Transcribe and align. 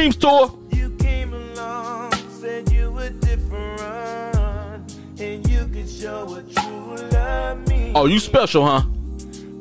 Dreams 0.00 0.16
tour. 0.16 0.58
You 0.70 0.88
came 0.98 1.34
along, 1.34 2.12
said 2.30 2.72
you 2.72 2.90
were 2.90 3.10
different, 3.10 4.96
and 5.20 5.46
you 5.46 5.66
could 5.66 5.90
show 5.90 6.24
what 6.24 6.50
true 6.54 6.96
love 7.12 7.68
means. 7.68 7.92
Oh, 7.94 8.06
you 8.06 8.18
special, 8.18 8.64
huh? 8.64 8.84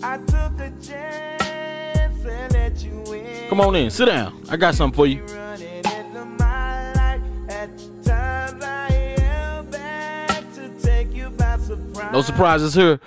I 0.02 0.16
took 0.20 0.58
a 0.62 0.72
chance 0.82 2.23
and 2.26 2.54
let 2.54 2.82
you 2.82 3.04
in. 3.14 3.50
Come 3.50 3.60
on 3.60 3.76
in, 3.76 3.90
sit 3.90 4.05
down. 4.05 4.41
I 4.50 4.55
got 4.55 4.76
something 4.76 4.96
for 4.96 5.08
you. 5.08 5.22
Running 5.26 5.84
into 5.84 6.23
my 6.40 6.94
life 6.94 7.21
at 7.50 7.78
times 8.06 8.63
I 8.63 8.91
held 9.20 9.71
back 9.71 10.54
to 10.54 10.70
take 10.82 11.13
you 11.13 11.32
by 11.32 11.58
surprise. 11.58 12.13
No 12.13 12.21
surprises 12.21 12.74
here. 12.74 13.02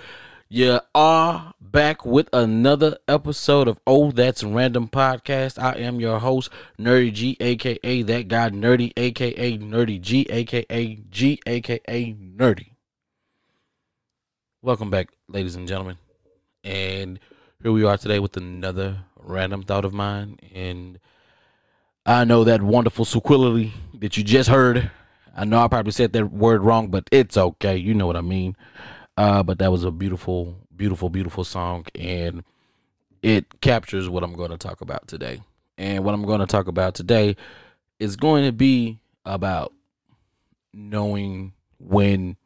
You 0.51 0.81
are 0.95 1.52
back 1.73 2.05
with 2.05 2.29
another 2.35 2.99
episode 3.09 3.67
of 3.67 3.81
Oh 3.87 4.11
That's 4.11 4.45
Random 4.45 4.89
Podcast. 4.89 5.59
I 5.59 5.79
am 5.79 6.01
your 6.01 6.19
host, 6.19 6.51
Nerdy 6.79 7.13
G, 7.15 7.37
aka 7.41 8.03
that 8.03 8.29
guy 8.29 8.51
Nerdy, 8.51 8.93
aka 8.95 9.57
Nerdy 9.57 9.99
G, 9.99 10.27
aka 10.29 10.97
G, 11.09 11.41
aka 11.47 12.13
Nerdy. 12.13 12.73
Welcome 14.61 14.91
back, 14.91 15.09
ladies 15.29 15.57
and 15.57 15.67
gentlemen. 15.67 15.97
And 16.63 17.19
here 17.63 17.73
we 17.73 17.85
are 17.85 17.97
today 17.97 18.19
with 18.19 18.37
another 18.37 18.99
random 19.17 19.63
thought 19.63 19.87
of 19.87 19.95
mine. 19.95 20.37
And 20.55 20.99
I 22.05 22.25
know 22.25 22.45
that 22.45 22.61
wonderful 22.61 23.07
sequility 23.07 23.73
that 23.95 24.19
you 24.19 24.25
just 24.25 24.51
heard. 24.51 24.91
I 25.35 25.47
know 25.47 25.65
I 25.65 25.69
probably 25.69 25.93
said 25.93 26.13
that 26.13 26.31
word 26.31 26.61
wrong, 26.61 26.89
but 26.89 27.09
it's 27.11 27.39
okay. 27.39 27.79
You 27.79 27.95
know 27.95 28.07
what 28.07 28.17
I 28.17 28.21
mean. 28.21 28.57
Uh, 29.17 29.43
but 29.43 29.59
that 29.59 29.73
was 29.73 29.85
a 29.85 29.91
beautiful, 29.91 30.57
beautiful, 30.77 31.11
beautiful 31.11 31.45
song, 31.45 31.87
and 31.95 32.45
it 33.23 33.61
captures 33.61 34.09
what 34.09 34.23
I'm 34.23 34.35
going 34.35 34.51
to 34.51 34.59
talk 34.59 34.81
about 34.81 35.07
today. 35.07 35.41
And 35.79 36.05
what 36.05 36.15
I'm 36.15 36.25
going 36.25 36.41
to 36.41 36.47
talk 36.47 36.69
about 36.69 36.95
today 36.95 37.37
is 37.99 38.17
going 38.17 38.45
to 38.45 38.53
be 38.53 39.01
about 39.25 39.73
knowing 40.75 41.53
when 41.79 42.37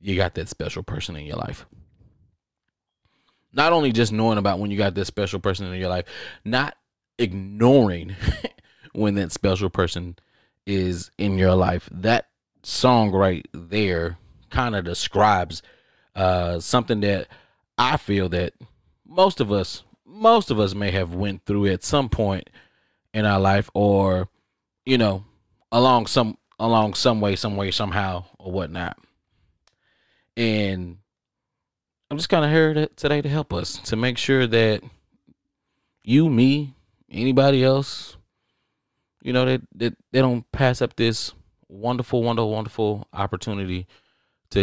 you 0.00 0.16
got 0.16 0.34
that 0.34 0.48
special 0.48 0.82
person 0.82 1.16
in 1.16 1.26
your 1.26 1.36
life. 1.36 1.66
Not 3.52 3.72
only 3.72 3.92
just 3.92 4.12
knowing 4.12 4.38
about 4.38 4.58
when 4.58 4.70
you 4.70 4.76
got 4.76 4.94
this 4.94 5.08
special 5.08 5.40
person 5.40 5.72
in 5.72 5.80
your 5.80 5.88
life, 5.88 6.04
not 6.44 6.76
ignoring 7.18 8.14
when 8.92 9.14
that 9.14 9.32
special 9.32 9.70
person 9.70 10.16
is 10.66 11.10
in 11.18 11.38
your 11.38 11.54
life. 11.54 11.88
That 11.90 12.28
song 12.62 13.12
right 13.12 13.46
there 13.52 14.18
kind 14.50 14.74
of 14.74 14.84
describes 14.84 15.62
uh, 16.14 16.60
something 16.60 17.00
that 17.00 17.28
I 17.78 17.96
feel 17.96 18.28
that 18.30 18.54
most 19.06 19.40
of 19.40 19.52
us, 19.52 19.82
most 20.04 20.50
of 20.50 20.58
us 20.58 20.74
may 20.74 20.90
have 20.90 21.14
went 21.14 21.44
through 21.44 21.66
at 21.66 21.84
some 21.84 22.08
point 22.08 22.48
in 23.12 23.24
our 23.24 23.40
life, 23.40 23.70
or 23.74 24.28
you 24.84 24.98
know, 24.98 25.24
along 25.72 26.06
some 26.06 26.38
along 26.58 26.94
some 26.94 27.20
way, 27.20 27.36
some 27.36 27.56
way, 27.56 27.70
somehow, 27.70 28.24
or 28.38 28.52
whatnot. 28.52 28.98
And 30.36 30.98
I'm 32.10 32.16
just 32.16 32.28
kind 32.28 32.44
of 32.44 32.50
here 32.50 32.74
to, 32.74 32.86
today 32.88 33.20
to 33.20 33.28
help 33.28 33.52
us 33.52 33.78
to 33.78 33.96
make 33.96 34.18
sure 34.18 34.46
that 34.46 34.82
you, 36.02 36.30
me, 36.30 36.74
anybody 37.10 37.64
else, 37.64 38.16
you 39.22 39.32
know, 39.32 39.44
that 39.44 39.62
they, 39.74 39.90
they 40.12 40.20
don't 40.20 40.50
pass 40.52 40.80
up 40.80 40.94
this 40.96 41.32
wonderful, 41.68 42.22
wonderful, 42.22 42.52
wonderful 42.52 43.08
opportunity 43.12 43.86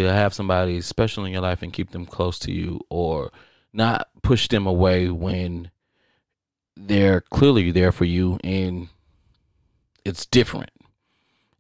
to 0.02 0.12
have 0.12 0.34
somebody 0.34 0.82
special 0.82 1.26
in 1.26 1.32
your 1.32 1.42
life 1.42 1.62
and 1.62 1.72
keep 1.72 1.92
them 1.92 2.06
close 2.06 2.40
to 2.40 2.52
you 2.52 2.82
or 2.90 3.32
not 3.72 4.10
push 4.22 4.48
them 4.48 4.68
away 4.68 5.10
when 5.10 5.70
they're 6.76 7.22
clearly 7.22 7.72
there 7.72 7.92
for 7.92 8.06
you 8.06 8.40
and 8.44 8.90
it's 10.04 10.26
different. 10.26 10.72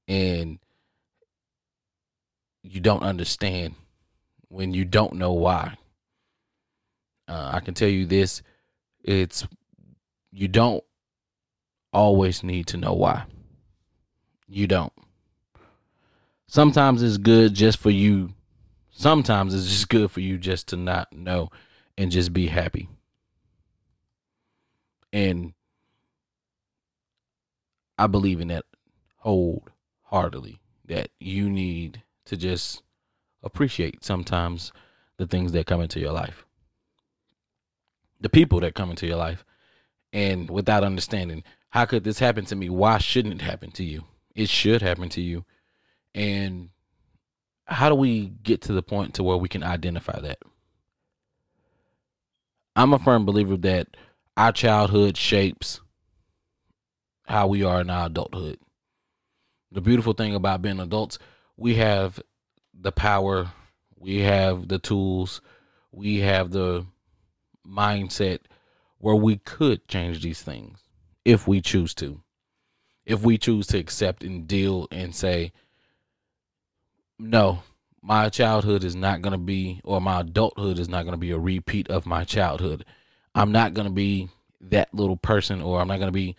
And 0.07 0.59
you 2.63 2.79
don't 2.81 3.03
understand 3.03 3.75
when 4.49 4.73
you 4.73 4.85
don't 4.85 5.13
know 5.13 5.33
why. 5.33 5.77
Uh, 7.25 7.51
i 7.53 7.61
can 7.61 7.73
tell 7.73 7.87
you 7.87 8.05
this 8.05 8.41
it's 9.01 9.47
you 10.33 10.49
don't 10.49 10.83
always 11.93 12.43
need 12.43 12.67
to 12.67 12.77
know 12.77 12.93
why. 12.93 13.23
You 14.47 14.67
don't 14.67 14.91
sometimes 16.53 17.01
it's 17.01 17.17
good 17.17 17.55
just 17.55 17.79
for 17.79 17.89
you. 17.89 18.29
Sometimes 18.91 19.55
it's 19.55 19.67
just 19.67 19.89
good 19.89 20.11
for 20.11 20.19
you 20.19 20.37
just 20.37 20.67
to 20.67 20.75
not 20.75 21.11
know 21.11 21.49
and 21.97 22.11
just 22.11 22.31
be 22.31 22.45
happy. 22.45 22.87
And 25.11 25.53
i 27.97 28.07
believe 28.07 28.41
in 28.41 28.47
that 28.49 28.65
wholeheartedly 29.17 30.59
that 30.85 31.09
you 31.19 31.49
need 31.49 32.01
to 32.25 32.35
just 32.35 32.81
appreciate 33.43 34.03
sometimes 34.03 34.71
the 35.17 35.27
things 35.27 35.51
that 35.53 35.65
come 35.65 35.81
into 35.81 35.99
your 35.99 36.11
life. 36.11 36.45
The 38.21 38.29
people 38.29 38.59
that 38.59 38.75
come 38.75 38.91
into 38.91 39.07
your 39.07 39.17
life. 39.17 39.43
And 40.11 40.51
without 40.51 40.83
understanding 40.83 41.43
how 41.69 41.85
could 41.85 42.03
this 42.03 42.19
happen 42.19 42.45
to 42.45 42.55
me? 42.55 42.69
Why 42.69 42.99
shouldn't 42.99 43.41
it 43.41 43.41
happen 43.41 43.71
to 43.71 43.83
you? 43.83 44.03
It 44.35 44.49
should 44.49 44.83
happen 44.83 45.09
to 45.09 45.21
you 45.21 45.45
and 46.13 46.69
how 47.65 47.89
do 47.89 47.95
we 47.95 48.27
get 48.43 48.61
to 48.63 48.73
the 48.73 48.83
point 48.83 49.15
to 49.15 49.23
where 49.23 49.37
we 49.37 49.49
can 49.49 49.63
identify 49.63 50.19
that? 50.19 50.39
I'm 52.75 52.93
a 52.93 52.99
firm 52.99 53.25
believer 53.25 53.57
that 53.57 53.87
our 54.35 54.51
childhood 54.51 55.15
shapes 55.15 55.79
how 57.25 57.47
we 57.47 57.63
are 57.63 57.81
in 57.81 57.89
our 57.89 58.07
adulthood. 58.07 58.59
The 59.71 59.81
beautiful 59.81 60.13
thing 60.13 60.35
about 60.35 60.61
being 60.61 60.79
adults 60.79 61.19
we 61.55 61.75
have 61.75 62.19
the 62.73 62.91
power 62.91 63.51
we 63.97 64.19
have 64.19 64.67
the 64.67 64.79
tools 64.79 65.41
we 65.91 66.19
have 66.19 66.51
the 66.51 66.85
mindset 67.67 68.39
where 68.97 69.15
we 69.15 69.37
could 69.37 69.87
change 69.87 70.21
these 70.21 70.41
things 70.41 70.79
if 71.23 71.47
we 71.47 71.61
choose 71.61 71.93
to. 71.95 72.21
If 73.05 73.21
we 73.21 73.37
choose 73.37 73.67
to 73.67 73.77
accept 73.77 74.23
and 74.23 74.47
deal 74.47 74.87
and 74.91 75.13
say 75.13 75.51
no, 77.19 77.63
my 78.01 78.29
childhood 78.29 78.83
is 78.83 78.95
not 78.95 79.21
going 79.21 79.31
to 79.31 79.37
be, 79.37 79.79
or 79.83 80.01
my 80.01 80.21
adulthood 80.21 80.79
is 80.79 80.89
not 80.89 81.03
going 81.03 81.13
to 81.13 81.17
be 81.19 81.31
a 81.31 81.39
repeat 81.39 81.89
of 81.89 82.05
my 82.05 82.23
childhood. 82.23 82.85
I'm 83.33 83.51
not 83.51 83.73
going 83.73 83.87
to 83.87 83.93
be 83.93 84.29
that 84.61 84.93
little 84.93 85.17
person, 85.17 85.61
or 85.61 85.79
I'm 85.79 85.87
not 85.87 85.97
going 85.97 86.07
to 86.07 86.11
be, 86.11 86.35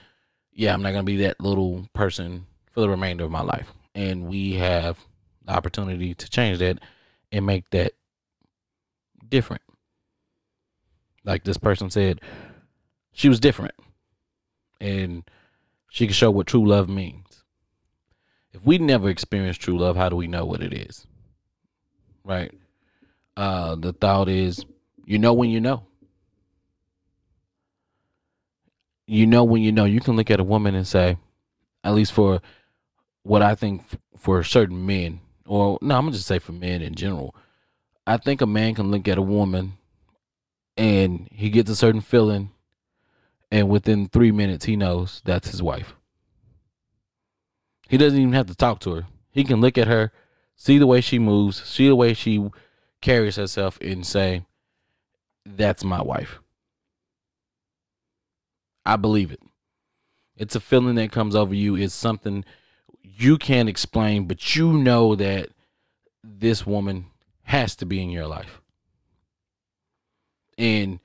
yeah, 0.52 0.74
I'm 0.74 0.82
not 0.82 0.90
going 0.90 1.02
to 1.02 1.12
be 1.12 1.18
that 1.18 1.40
little 1.40 1.88
person 1.94 2.46
for 2.72 2.80
the 2.80 2.88
remainder 2.88 3.24
of 3.24 3.30
my 3.30 3.42
life. 3.42 3.72
And 3.94 4.26
we 4.26 4.54
have 4.54 4.98
the 5.44 5.52
opportunity 5.52 6.14
to 6.14 6.28
change 6.28 6.58
that 6.58 6.78
and 7.32 7.46
make 7.46 7.70
that 7.70 7.92
different. 9.28 9.62
Like 11.24 11.44
this 11.44 11.58
person 11.58 11.90
said, 11.90 12.20
she 13.12 13.28
was 13.28 13.40
different. 13.40 13.74
And 14.80 15.24
she 15.90 16.06
could 16.06 16.16
show 16.16 16.30
what 16.30 16.46
true 16.46 16.66
love 16.66 16.88
means 16.88 17.23
if 18.54 18.64
we 18.64 18.78
never 18.78 19.10
experienced 19.10 19.60
true 19.60 19.76
love, 19.76 19.96
how 19.96 20.08
do 20.08 20.16
we 20.16 20.26
know 20.26 20.44
what 20.46 20.62
it 20.62 20.72
is? 20.72 21.06
Right? 22.24 22.52
Uh 23.36 23.74
the 23.74 23.92
thought 23.92 24.28
is 24.28 24.64
you 25.04 25.18
know 25.18 25.34
when 25.34 25.50
you 25.50 25.60
know. 25.60 25.84
You 29.06 29.26
know 29.26 29.44
when 29.44 29.60
you 29.60 29.72
know. 29.72 29.84
You 29.84 30.00
can 30.00 30.16
look 30.16 30.30
at 30.30 30.40
a 30.40 30.44
woman 30.44 30.74
and 30.74 30.86
say, 30.86 31.18
at 31.82 31.94
least 31.94 32.12
for 32.12 32.40
what 33.22 33.42
I 33.42 33.54
think 33.54 33.82
for 34.16 34.42
certain 34.42 34.86
men, 34.86 35.20
or 35.46 35.78
no, 35.82 35.96
I'm 35.96 36.04
gonna 36.04 36.12
just 36.12 36.26
say 36.26 36.38
for 36.38 36.52
men 36.52 36.80
in 36.80 36.94
general. 36.94 37.34
I 38.06 38.16
think 38.16 38.40
a 38.40 38.46
man 38.46 38.74
can 38.74 38.90
look 38.90 39.08
at 39.08 39.18
a 39.18 39.22
woman 39.22 39.74
and 40.76 41.28
he 41.30 41.50
gets 41.50 41.70
a 41.70 41.76
certain 41.76 42.00
feeling, 42.00 42.50
and 43.50 43.68
within 43.68 44.06
three 44.06 44.32
minutes 44.32 44.64
he 44.64 44.76
knows 44.76 45.20
that's 45.24 45.50
his 45.50 45.62
wife. 45.62 45.94
He 47.94 47.98
doesn't 47.98 48.18
even 48.18 48.32
have 48.32 48.46
to 48.46 48.56
talk 48.56 48.80
to 48.80 48.94
her. 48.96 49.06
He 49.30 49.44
can 49.44 49.60
look 49.60 49.78
at 49.78 49.86
her, 49.86 50.10
see 50.56 50.78
the 50.78 50.86
way 50.88 51.00
she 51.00 51.20
moves, 51.20 51.62
see 51.62 51.86
the 51.86 51.94
way 51.94 52.12
she 52.12 52.50
carries 53.00 53.36
herself, 53.36 53.78
and 53.80 54.04
say, 54.04 54.44
That's 55.46 55.84
my 55.84 56.02
wife. 56.02 56.40
I 58.84 58.96
believe 58.96 59.30
it. 59.30 59.38
It's 60.36 60.56
a 60.56 60.60
feeling 60.60 60.96
that 60.96 61.12
comes 61.12 61.36
over 61.36 61.54
you. 61.54 61.76
It's 61.76 61.94
something 61.94 62.44
you 63.00 63.38
can't 63.38 63.68
explain, 63.68 64.24
but 64.24 64.56
you 64.56 64.72
know 64.72 65.14
that 65.14 65.50
this 66.24 66.66
woman 66.66 67.06
has 67.44 67.76
to 67.76 67.86
be 67.86 68.02
in 68.02 68.10
your 68.10 68.26
life. 68.26 68.60
And, 70.58 70.98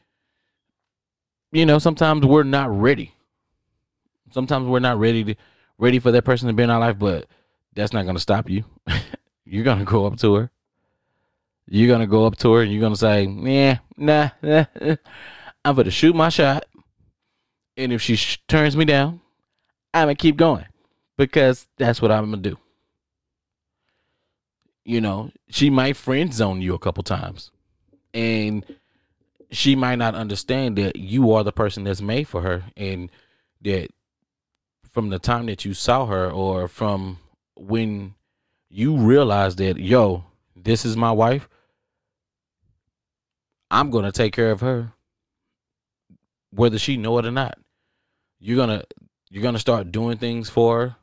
you 1.52 1.68
know, 1.68 1.78
sometimes 1.78 2.26
we're 2.26 2.42
not 2.42 2.76
ready. 2.76 3.14
Sometimes 4.32 4.68
we're 4.68 4.80
not 4.80 4.98
ready 4.98 5.24
to 5.24 5.36
ready 5.80 5.98
for 5.98 6.12
that 6.12 6.26
person 6.26 6.48
to 6.48 6.54
be 6.54 6.64
in 6.64 6.70
our 6.70 6.80
life, 6.80 7.00
but 7.00 7.26
that's 7.74 7.94
not 7.94 8.06
gonna 8.06 8.20
stop 8.20 8.50
you. 8.50 8.66
you're 9.46 9.64
gonna 9.64 9.86
go 9.86 10.06
up 10.06 10.18
to 10.18 10.36
her. 10.36 10.52
You're 11.68 11.88
gonna 11.88 12.08
go 12.08 12.26
up 12.26 12.38
to 12.38 12.54
her 12.54 12.62
and 12.62 12.72
you're 12.72 12.82
gonna 12.82 12.96
say, 12.96 13.26
"Yeah, 13.26 13.80
nah, 13.98 14.30
nah, 14.42 14.66
I'm 15.66 15.76
gonna 15.76 15.90
shoot 15.90 16.16
my 16.16 16.30
shot." 16.30 16.66
And 17.78 17.94
if 17.94 18.02
she 18.02 18.16
sh- 18.16 18.42
turns 18.48 18.76
me 18.76 18.86
down, 18.86 19.22
I'm 19.94 20.04
gonna 20.04 20.16
keep 20.16 20.36
going 20.36 20.66
because 21.18 21.68
that's 21.78 22.02
what 22.02 22.12
I'm 22.12 22.26
gonna 22.26 22.38
do. 22.42 22.58
You 24.84 25.02
know, 25.02 25.32
she 25.50 25.70
might 25.70 25.96
friend 25.96 26.34
zone 26.34 26.62
you 26.62 26.74
a 26.74 26.80
couple 26.80 27.04
times, 27.04 27.52
and 28.14 28.66
she 29.52 29.76
might 29.76 29.98
not 29.98 30.16
understand 30.16 30.78
that 30.78 30.96
you 30.96 31.32
are 31.34 31.44
the 31.44 31.52
person 31.52 31.84
that's 31.84 32.02
made 32.02 32.28
for 32.28 32.42
her, 32.42 32.64
and 32.76 33.12
that 33.62 33.90
from 34.92 35.10
the 35.10 35.20
time 35.20 35.46
that 35.48 35.66
you 35.66 35.74
saw 35.74 36.06
her 36.06 36.30
or 36.30 36.68
from 36.68 37.20
when 37.56 38.16
you 38.70 38.98
realized 38.98 39.58
that 39.58 39.78
yo, 39.78 40.24
this 40.56 40.86
is 40.86 40.96
my 40.96 41.12
wife, 41.12 41.48
I'm 43.72 43.90
gonna 43.92 44.12
take 44.12 44.34
care 44.34 44.52
of 44.52 44.62
her, 44.62 44.94
whether 46.52 46.80
she 46.80 46.98
know 46.98 47.18
it 47.20 47.26
or 47.26 47.32
not. 47.32 47.58
You're 48.40 48.58
gonna 48.58 48.84
you're 49.30 49.44
gonna 49.44 49.60
start 49.60 49.92
doing 49.92 50.18
things 50.18 50.50
for 50.50 50.80
her, 50.80 50.96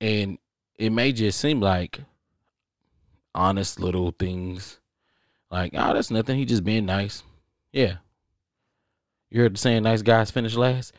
and 0.00 0.38
it 0.78 0.90
may 0.90 1.12
just 1.12 1.38
seem 1.38 1.60
like 1.60 2.00
honest 3.34 3.78
little 3.78 4.10
things, 4.18 4.80
like 5.50 5.72
oh, 5.74 5.94
that's 5.94 6.10
nothing. 6.10 6.36
He 6.36 6.44
just 6.44 6.64
being 6.64 6.86
nice. 6.86 7.22
Yeah, 7.72 7.96
you 9.30 9.40
heard 9.40 9.54
the 9.54 9.58
saying, 9.58 9.84
"Nice 9.84 10.02
guys 10.02 10.30
finish 10.30 10.56
last," 10.56 10.92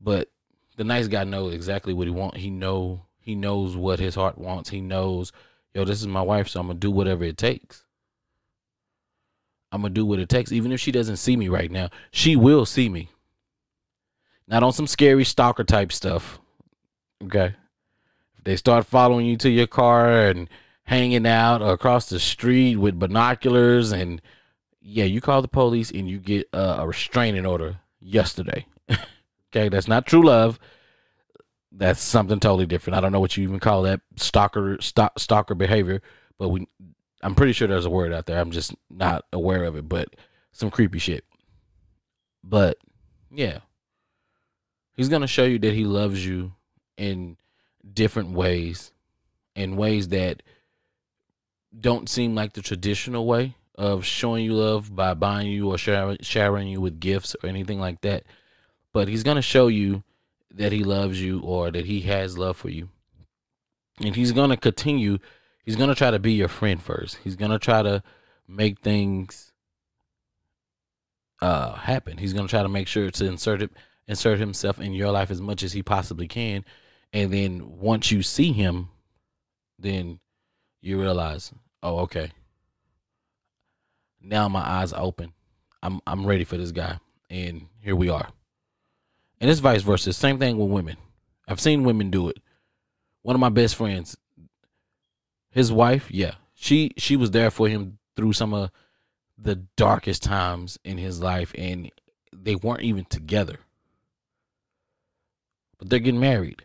but 0.00 0.28
the 0.76 0.84
nice 0.84 1.08
guy 1.08 1.24
knows 1.24 1.54
exactly 1.54 1.94
what 1.94 2.06
he 2.06 2.10
wants. 2.12 2.38
He 2.38 2.50
know 2.50 3.02
he 3.18 3.34
knows 3.34 3.76
what 3.76 4.00
his 4.00 4.14
heart 4.14 4.36
wants. 4.36 4.70
He 4.70 4.80
knows, 4.80 5.32
yo, 5.72 5.84
this 5.84 6.00
is 6.00 6.06
my 6.06 6.22
wife, 6.22 6.48
so 6.48 6.60
I'm 6.60 6.66
gonna 6.66 6.78
do 6.78 6.90
whatever 6.90 7.24
it 7.24 7.38
takes. 7.38 7.84
I'm 9.72 9.82
gonna 9.82 9.94
do 9.94 10.06
what 10.06 10.20
it 10.20 10.28
takes, 10.28 10.52
even 10.52 10.72
if 10.72 10.80
she 10.80 10.92
doesn't 10.92 11.16
see 11.16 11.36
me 11.36 11.48
right 11.48 11.70
now. 11.70 11.88
She 12.10 12.36
will 12.36 12.66
see 12.66 12.88
me. 12.88 13.08
Not 14.46 14.62
on 14.62 14.72
some 14.72 14.86
scary 14.86 15.24
stalker 15.24 15.64
type 15.64 15.90
stuff. 15.90 16.38
Okay. 17.24 17.54
If 18.36 18.44
they 18.44 18.56
start 18.56 18.84
following 18.84 19.26
you 19.26 19.36
to 19.38 19.50
your 19.50 19.66
car 19.66 20.26
and 20.26 20.48
hanging 20.84 21.26
out 21.26 21.62
across 21.62 22.08
the 22.08 22.20
street 22.20 22.76
with 22.76 22.98
binoculars 22.98 23.90
and 23.90 24.20
yeah, 24.82 25.04
you 25.04 25.22
call 25.22 25.40
the 25.40 25.48
police 25.48 25.90
and 25.90 26.08
you 26.08 26.18
get 26.18 26.46
a 26.52 26.86
restraining 26.86 27.46
order 27.46 27.78
yesterday. 28.00 28.66
okay, 29.54 29.68
that's 29.68 29.88
not 29.88 30.06
true 30.06 30.24
love. 30.24 30.58
That's 31.72 32.00
something 32.00 32.40
totally 32.40 32.66
different. 32.66 32.96
I 32.96 33.00
don't 33.00 33.12
know 33.12 33.20
what 33.20 33.36
you 33.36 33.42
even 33.42 33.58
call 33.58 33.82
that 33.82 34.00
stalker 34.16 34.78
st- 34.80 35.18
stalker 35.18 35.54
behavior, 35.54 36.02
but 36.38 36.48
we 36.48 36.68
I'm 37.22 37.34
pretty 37.34 37.52
sure 37.52 37.66
there's 37.66 37.86
a 37.86 37.90
word 37.90 38.12
out 38.12 38.26
there. 38.26 38.38
I'm 38.38 38.50
just 38.50 38.74
not 38.90 39.24
aware 39.32 39.64
of 39.64 39.76
it, 39.76 39.88
but 39.88 40.08
some 40.52 40.70
creepy 40.70 40.98
shit. 40.98 41.24
But 42.42 42.78
yeah. 43.30 43.60
He's 44.96 45.08
going 45.08 45.22
to 45.22 45.26
show 45.26 45.44
you 45.44 45.58
that 45.58 45.74
he 45.74 45.84
loves 45.84 46.24
you 46.24 46.52
in 46.96 47.36
different 47.92 48.30
ways, 48.30 48.92
in 49.56 49.76
ways 49.76 50.08
that 50.08 50.42
don't 51.76 52.08
seem 52.08 52.36
like 52.36 52.52
the 52.52 52.62
traditional 52.62 53.26
way 53.26 53.56
of 53.74 54.04
showing 54.04 54.44
you 54.44 54.54
love 54.54 54.94
by 54.94 55.14
buying 55.14 55.50
you 55.50 55.70
or 55.70 55.78
sharing, 55.78 56.18
sharing 56.20 56.68
you 56.68 56.80
with 56.80 57.00
gifts 57.00 57.34
or 57.42 57.48
anything 57.48 57.80
like 57.80 58.02
that. 58.02 58.22
But 58.94 59.08
he's 59.08 59.24
going 59.24 59.36
to 59.36 59.42
show 59.42 59.66
you 59.66 60.04
that 60.52 60.72
he 60.72 60.84
loves 60.84 61.20
you 61.20 61.40
or 61.40 61.70
that 61.70 61.84
he 61.84 62.00
has 62.02 62.38
love 62.38 62.56
for 62.56 62.70
you. 62.70 62.88
And 64.00 64.14
he's 64.16 64.32
going 64.32 64.50
to 64.50 64.56
continue, 64.56 65.18
he's 65.64 65.76
going 65.76 65.88
to 65.88 65.94
try 65.96 66.12
to 66.12 66.18
be 66.18 66.32
your 66.32 66.48
friend 66.48 66.82
first. 66.82 67.18
He's 67.22 67.36
going 67.36 67.50
to 67.50 67.58
try 67.58 67.82
to 67.82 68.02
make 68.48 68.80
things 68.80 69.52
uh 71.42 71.74
happen. 71.74 72.18
He's 72.18 72.32
going 72.32 72.46
to 72.46 72.50
try 72.50 72.62
to 72.62 72.68
make 72.68 72.86
sure 72.86 73.10
to 73.10 73.26
insert 73.26 73.62
it 73.62 73.72
insert 74.06 74.38
himself 74.38 74.80
in 74.80 74.92
your 74.92 75.10
life 75.10 75.30
as 75.30 75.40
much 75.40 75.62
as 75.62 75.72
he 75.72 75.82
possibly 75.82 76.28
can. 76.28 76.64
And 77.12 77.32
then 77.32 77.78
once 77.78 78.10
you 78.10 78.22
see 78.22 78.52
him, 78.52 78.90
then 79.78 80.20
you 80.80 81.00
realize, 81.00 81.52
oh, 81.82 81.98
okay. 82.00 82.30
Now 84.20 84.48
my 84.48 84.60
eyes 84.60 84.92
are 84.92 85.02
open. 85.02 85.32
I'm 85.82 86.00
I'm 86.06 86.24
ready 86.26 86.44
for 86.44 86.56
this 86.56 86.70
guy. 86.70 86.98
And 87.28 87.66
here 87.80 87.96
we 87.96 88.08
are. 88.08 88.28
And 89.40 89.50
it's 89.50 89.60
vice 89.60 89.82
versa. 89.82 90.12
Same 90.12 90.38
thing 90.38 90.58
with 90.58 90.70
women. 90.70 90.96
I've 91.46 91.60
seen 91.60 91.84
women 91.84 92.10
do 92.10 92.28
it. 92.28 92.38
One 93.22 93.36
of 93.36 93.40
my 93.40 93.48
best 93.48 93.74
friends, 93.74 94.16
his 95.50 95.72
wife, 95.72 96.10
yeah, 96.10 96.34
she 96.54 96.92
she 96.96 97.16
was 97.16 97.30
there 97.30 97.50
for 97.50 97.68
him 97.68 97.98
through 98.16 98.32
some 98.32 98.54
of 98.54 98.70
the 99.38 99.56
darkest 99.76 100.22
times 100.22 100.78
in 100.84 100.98
his 100.98 101.20
life, 101.20 101.52
and 101.56 101.90
they 102.32 102.54
weren't 102.54 102.82
even 102.82 103.04
together. 103.04 103.58
But 105.78 105.90
they're 105.90 105.98
getting 105.98 106.20
married. 106.20 106.64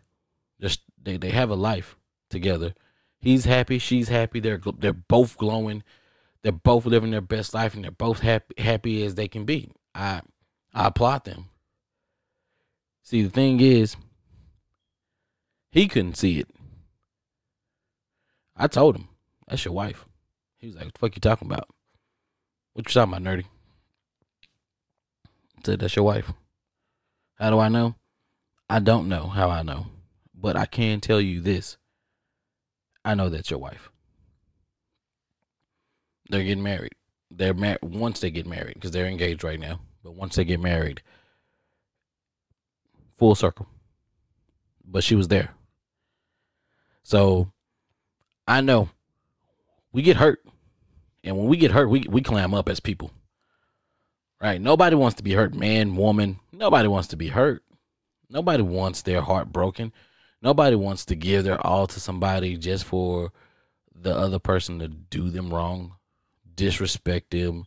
Just 0.61 0.81
they 1.01 1.17
they 1.17 1.31
have 1.31 1.49
a 1.49 1.55
life 1.55 1.97
together. 2.29 2.73
He's 3.19 3.45
happy, 3.45 3.79
she's 3.79 4.09
happy. 4.09 4.39
They're 4.39 4.61
they're 4.77 4.93
both 4.93 5.37
glowing. 5.37 5.83
They're 6.41 6.51
both 6.51 6.85
living 6.85 7.11
their 7.11 7.21
best 7.21 7.53
life, 7.53 7.73
and 7.73 7.83
they're 7.83 7.91
both 7.91 8.19
happy 8.19 8.55
happy 8.57 9.03
as 9.03 9.15
they 9.15 9.27
can 9.27 9.45
be. 9.45 9.71
I 9.93 10.21
I 10.73 10.87
applaud 10.87 11.25
them. 11.25 11.49
See, 13.09 13.23
the 13.23 13.31
thing 13.31 13.59
is, 13.59 13.95
he 15.71 15.87
couldn't 15.87 16.15
see 16.15 16.39
it. 16.39 16.47
I 18.55 18.67
told 18.67 18.97
him, 18.97 19.07
that's 19.47 19.65
your 19.65 19.73
wife. 19.73 20.05
He 20.59 20.67
was 20.67 20.75
like, 20.75 20.85
what 20.85 20.93
the 20.93 20.99
fuck 20.99 21.15
you 21.15 21.19
talking 21.19 21.47
about? 21.47 21.67
What 22.73 22.87
you 22.87 22.93
talking 22.93 23.11
about, 23.11 23.23
nerdy? 23.23 23.45
I 25.57 25.61
said, 25.65 25.79
that's 25.79 25.95
your 25.95 26.05
wife. 26.05 26.31
How 27.39 27.49
do 27.49 27.57
I 27.57 27.67
know? 27.67 27.95
I 28.69 28.77
don't 28.77 29.09
know 29.09 29.25
how 29.25 29.49
I 29.49 29.63
know, 29.63 29.87
but 30.35 30.55
I 30.55 30.67
can 30.67 30.99
tell 30.99 31.19
you 31.19 31.41
this. 31.41 31.77
I 33.03 33.15
know 33.15 33.29
that's 33.29 33.49
your 33.49 33.57
wife. 33.57 33.89
They're 36.29 36.43
getting 36.43 36.61
married. 36.61 36.93
They're 37.31 37.55
once 37.81 38.19
they 38.19 38.29
get 38.29 38.45
married 38.45 38.75
because 38.75 38.91
they're 38.91 39.07
engaged 39.07 39.43
right 39.43 39.59
now. 39.59 39.79
But 40.03 40.13
once 40.13 40.35
they 40.35 40.43
get 40.43 40.59
married, 40.59 41.01
full 43.19 43.35
circle. 43.35 43.67
But 44.83 45.03
she 45.03 45.15
was 45.15 45.27
there. 45.27 45.53
So 47.03 47.51
I 48.47 48.61
know 48.61 48.89
we 49.91 50.01
get 50.01 50.17
hurt. 50.17 50.39
And 51.23 51.37
when 51.37 51.47
we 51.47 51.57
get 51.57 51.71
hurt, 51.71 51.89
we, 51.89 52.05
we 52.09 52.21
clam 52.21 52.53
up 52.53 52.69
as 52.69 52.79
people. 52.79 53.11
Right? 54.41 54.61
Nobody 54.61 54.95
wants 54.95 55.17
to 55.17 55.23
be 55.23 55.33
hurt, 55.33 55.53
man, 55.53 55.97
woman. 55.97 56.39
Nobody 56.53 56.87
wants 56.87 57.09
to 57.09 57.17
be 57.17 57.27
hurt. 57.27 57.61
Nobody 58.29 58.63
wants 58.63 59.01
their 59.01 59.21
heart 59.21 59.51
broken. 59.51 59.91
Nobody 60.41 60.77
wants 60.77 61.05
to 61.05 61.15
give 61.15 61.43
their 61.43 61.65
all 61.65 61.87
to 61.87 61.99
somebody 61.99 62.55
just 62.55 62.85
for 62.85 63.31
the 63.93 64.15
other 64.15 64.39
person 64.39 64.79
to 64.79 64.87
do 64.87 65.29
them 65.29 65.53
wrong, 65.53 65.95
disrespect 66.55 67.31
them, 67.31 67.65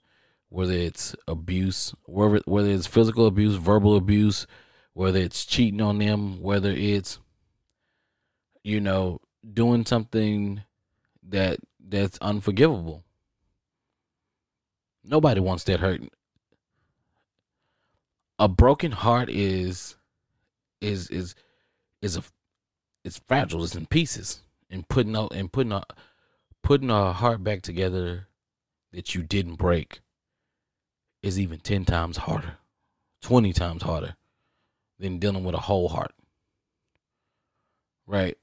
whether 0.49 0.73
it's 0.73 1.15
abuse, 1.29 1.95
whether 2.07 2.41
whether 2.47 2.71
it's 2.71 2.87
physical 2.87 3.27
abuse, 3.27 3.57
verbal 3.57 3.97
abuse, 3.97 4.47
whether 4.95 5.19
it's 5.19 5.45
cheating 5.45 5.81
on 5.81 5.99
them, 5.99 6.41
whether 6.43 6.71
it's 6.71 7.19
you 8.63 8.81
know 8.81 9.21
doing 9.53 9.85
something 9.85 10.63
that 11.29 11.59
that's 11.81 12.19
unforgivable. 12.19 13.05
Nobody 15.05 15.41
wants 15.41 15.65
that 15.65 15.81
hurt. 15.81 16.01
A 18.39 18.49
broken 18.49 18.93
heart 18.93 19.29
is 19.31 19.97
is 20.81 21.09
is 21.09 21.35
is 22.01 22.17
a 22.17 22.23
it's 23.05 23.21
fragile. 23.27 23.65
It's 23.65 23.75
in 23.75 23.87
pieces. 23.87 24.41
And 24.71 24.89
putting 24.89 25.15
out 25.17 25.35
and 25.35 25.53
putting 25.53 25.73
a 25.73 25.85
putting 26.63 26.89
a 26.89 27.13
heart 27.13 27.45
back 27.45 27.61
together 27.61 28.29
that 28.93 29.15
you 29.15 29.23
didn't 29.23 29.57
break 29.57 30.01
is 31.23 31.39
even 31.39 31.59
ten 31.59 31.85
times 31.85 32.17
harder, 32.17 32.57
twenty 33.21 33.53
times 33.53 33.83
harder 33.83 34.17
than 35.03 35.19
dealing 35.19 35.43
with 35.45 35.55
a 35.55 35.61
whole 35.61 35.89
heart. 35.89 36.15
Right? 38.07 38.39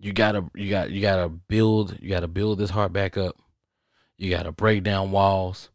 You 0.00 0.12
gotta 0.12 0.50
you 0.54 0.70
got 0.70 0.90
you 0.90 1.00
gotta 1.00 1.28
build 1.28 1.96
you 2.00 2.08
gotta 2.08 2.26
build 2.26 2.58
this 2.58 2.70
heart 2.70 2.92
back 2.92 3.16
up. 3.16 3.36
You 4.16 4.30
gotta 4.30 4.50
break 4.50 4.82
down 4.82 5.12
walls. 5.12 5.70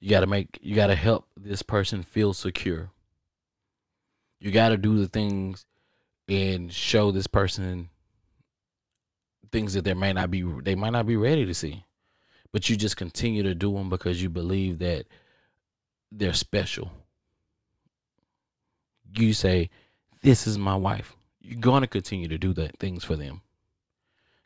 You 0.00 0.10
gotta 0.10 0.26
make 0.26 0.58
you 0.62 0.74
gotta 0.74 0.94
help 0.94 1.26
this 1.36 1.62
person 1.62 2.02
feel 2.02 2.32
secure. 2.32 2.90
You 4.40 4.50
gotta 4.50 4.78
do 4.78 4.98
the 4.98 5.08
things 5.08 5.66
and 6.26 6.72
show 6.72 7.10
this 7.10 7.26
person 7.26 7.90
things 9.52 9.74
that 9.74 9.84
they 9.84 9.94
may 9.94 10.12
not 10.12 10.30
be 10.30 10.42
they 10.42 10.74
might 10.74 10.90
not 10.90 11.06
be 11.06 11.16
ready 11.16 11.44
to 11.44 11.54
see. 11.54 11.84
But 12.52 12.68
you 12.68 12.76
just 12.76 12.96
continue 12.96 13.42
to 13.42 13.54
do 13.54 13.74
them 13.74 13.90
because 13.90 14.22
you 14.22 14.30
believe 14.30 14.78
that 14.78 15.06
they're 16.10 16.32
special 16.32 16.90
you 19.14 19.32
say, 19.32 19.70
This 20.22 20.46
is 20.46 20.58
my 20.58 20.76
wife, 20.76 21.16
you're 21.40 21.60
going 21.60 21.82
to 21.82 21.86
continue 21.88 22.28
to 22.28 22.38
do 22.38 22.52
that 22.54 22.78
things 22.78 23.04
for 23.04 23.16
them. 23.16 23.42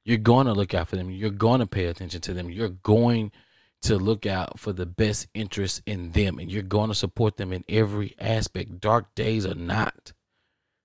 You're 0.05 0.19
going 0.19 0.47
to 0.47 0.53
look 0.53 0.75
out 0.75 0.89
for 0.89 0.97
them. 0.97 1.11
You're 1.11 1.31
going 1.31 1.61
to 1.61 1.67
pay 1.67 1.87
attention 1.87 2.21
to 2.23 2.35
them. 2.35 2.51
You're 2.51 2.69
going 2.69 3.33
to 3.83 3.99
look 3.99 4.27
out 4.27 4.59
for 4.59 4.73
the 4.73 4.87
best 4.87 5.29
interest 5.35 5.83
in 5.87 6.13
them 6.13 6.39
and 6.39 6.51
you're 6.51 6.63
going 6.63 6.89
to 6.89 6.95
support 6.95 7.37
them 7.37 7.53
in 7.53 7.65
every 7.69 8.15
aspect, 8.19 8.81
dark 8.81 9.15
days 9.15 9.47
or 9.47 9.55
not. 9.55 10.13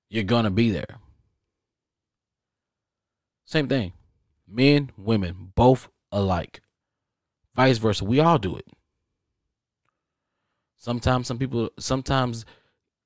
you're 0.09 0.23
gonna 0.23 0.49
be 0.49 0.71
there. 0.71 0.97
Same 3.45 3.67
thing. 3.67 3.93
Men, 4.47 4.91
women, 4.97 5.51
both 5.55 5.89
alike. 6.11 6.61
Vice 7.55 7.77
versa. 7.77 8.05
We 8.05 8.19
all 8.19 8.37
do 8.37 8.55
it. 8.55 8.65
Sometimes 10.77 11.27
some 11.27 11.37
people 11.37 11.69
sometimes 11.79 12.45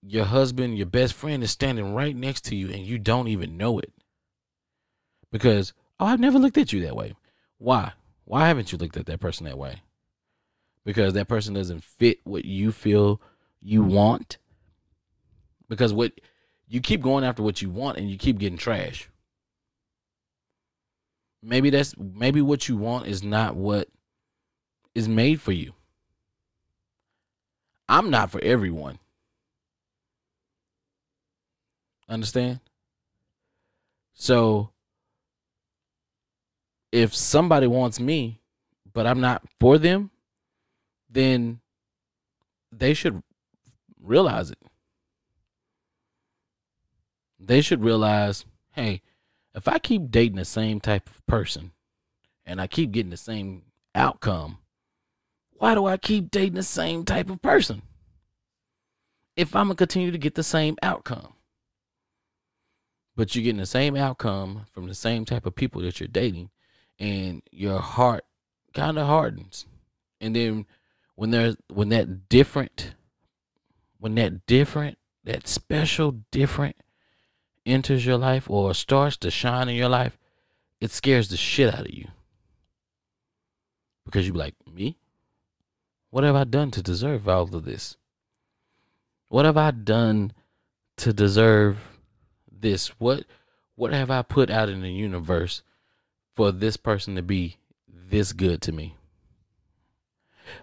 your 0.05 0.25
husband, 0.25 0.77
your 0.77 0.86
best 0.86 1.13
friend 1.13 1.43
is 1.43 1.51
standing 1.51 1.93
right 1.93 2.15
next 2.15 2.45
to 2.45 2.55
you 2.55 2.69
and 2.69 2.86
you 2.86 3.00
don't 3.00 3.29
even 3.29 3.57
know 3.57 3.79
it. 3.79 3.91
Because, 5.31 5.74
oh, 6.00 6.05
I've 6.05 6.19
never 6.19 6.38
looked 6.38 6.57
at 6.57 6.74
you 6.74 6.81
that 6.81 6.95
way. 6.95 7.15
Why? 7.57 7.93
Why 8.25 8.48
haven't 8.48 8.72
you 8.72 8.77
looked 8.77 8.98
at 8.98 9.05
that 9.05 9.19
person 9.19 9.45
that 9.45 9.57
way? 9.57 9.81
Because 10.86 11.13
that 11.13 11.27
person 11.27 11.53
doesn't 11.53 11.83
fit 11.83 12.19
what 12.25 12.45
you 12.45 12.72
feel 12.72 13.22
you 13.62 13.83
want. 13.83 14.38
Because 15.69 15.93
what 15.93 16.12
you 16.67 16.81
keep 16.81 17.01
going 17.01 17.24
after 17.24 17.41
what 17.41 17.62
you 17.62 17.69
want 17.69 17.98
and 17.98 18.10
you 18.10 18.17
keep 18.17 18.38
getting 18.38 18.57
trash. 18.57 19.10
Maybe 21.41 21.69
that's 21.69 21.95
maybe 21.98 22.41
what 22.41 22.67
you 22.69 22.77
want 22.77 23.07
is 23.07 23.24
not 23.24 23.55
what 23.55 23.89
is 24.95 25.07
made 25.07 25.41
for 25.41 25.51
you. 25.51 25.74
I'm 27.89 28.10
not 28.10 28.31
for 28.31 28.41
everyone. 28.41 29.00
Understand? 32.13 32.60
So 34.13 34.70
if 36.91 37.15
somebody 37.15 37.65
wants 37.65 38.00
me, 38.00 38.39
but 38.93 39.08
I'm 39.08 39.20
not 39.20 39.41
for 39.60 39.79
them, 39.79 40.12
then 41.10 41.60
they 42.72 42.93
should 42.93 43.24
realize 44.00 44.51
it. 44.51 44.60
They 47.39 47.62
should 47.62 47.84
realize, 47.84 48.46
hey, 48.74 49.01
if 49.55 49.67
I 49.67 49.79
keep 49.79 50.12
dating 50.12 50.38
the 50.38 50.46
same 50.46 50.79
type 50.79 51.10
of 51.10 51.25
person 51.25 51.72
and 52.46 52.62
I 52.62 52.67
keep 52.67 52.91
getting 52.91 53.10
the 53.10 53.17
same 53.17 53.63
outcome, 53.96 54.60
why 55.53 55.74
do 55.74 55.88
I 55.88 55.98
keep 55.98 56.29
dating 56.29 56.53
the 56.53 56.62
same 56.62 57.05
type 57.05 57.32
of 57.32 57.41
person? 57.41 57.82
If 59.36 59.55
I'm 59.55 59.65
gonna 59.65 59.75
continue 59.75 60.12
to 60.12 60.20
get 60.20 60.36
the 60.36 60.43
same 60.43 60.77
outcome, 60.84 61.34
but 63.15 63.36
you're 63.36 63.43
getting 63.43 63.60
the 63.60 63.65
same 63.65 63.96
outcome 63.96 64.65
from 64.72 64.88
the 64.88 64.96
same 64.96 65.25
type 65.25 65.46
of 65.46 65.55
people 65.55 65.82
that 65.82 66.00
you're 66.00 66.08
dating, 66.08 66.50
and 67.00 67.41
your 67.51 67.79
heart 67.79 68.25
kind 68.74 68.98
of 68.98 69.08
hardens, 69.08 69.65
and 70.20 70.36
then 70.36 70.65
when 71.15 71.32
there's 71.32 71.55
when 71.67 71.89
that 71.89 72.29
different, 72.29 72.96
when 74.00 74.15
that 74.15 74.46
different, 74.46 74.98
that 75.24 75.48
special 75.48 76.12
different 76.32 76.75
enters 77.65 78.05
your 78.05 78.17
life 78.17 78.50
or 78.50 78.74
starts 78.74 79.17
to 79.17 79.32
shine 79.32 79.70
in 79.70 79.75
your 79.75 79.89
life, 79.89 80.17
it 80.82 80.91
scares 80.91 81.29
the 81.29 81.38
shit 81.38 81.74
out 81.74 81.86
of 81.86 81.93
you. 81.93 82.08
Because 84.05 84.27
you 84.27 84.34
be 84.34 84.39
like, 84.39 84.55
me? 84.72 84.98
What 86.10 86.24
have 86.24 86.36
I 86.36 86.43
done 86.43 86.72
to 86.72 86.84
deserve 86.84 87.27
all 87.27 87.43
of 87.43 87.63
this? 87.63 87.96
What 89.29 89.46
have 89.46 89.58
I 89.58 89.72
done 89.72 90.34
to 90.98 91.13
deserve 91.13 91.77
this? 92.63 92.88
What 93.00 93.25
what 93.75 93.93
have 93.93 94.10
I 94.10 94.24
put 94.24 94.50
out 94.50 94.70
in 94.70 94.82
the 94.82 94.91
universe 94.91 95.62
for 96.36 96.51
this 96.51 96.77
person 96.77 97.15
to 97.15 97.22
be 97.22 97.58
this 97.88 98.34
good 98.34 98.63
to 98.63 98.72
me? 98.72 98.96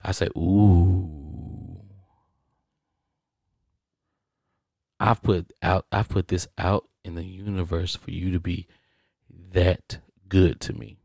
I 0.02 0.10
say, 0.10 0.28
ooh. 0.36 1.80
I've 4.98 5.22
put 5.22 5.52
out 5.62 5.86
I've 5.92 6.08
put 6.08 6.28
this 6.28 6.48
out 6.58 6.88
in 7.04 7.14
the 7.14 7.24
universe 7.24 7.94
for 7.94 8.10
you 8.10 8.32
to 8.32 8.40
be 8.40 8.66
that 9.52 9.98
good 10.28 10.60
to 10.60 10.72
me. 10.72 10.98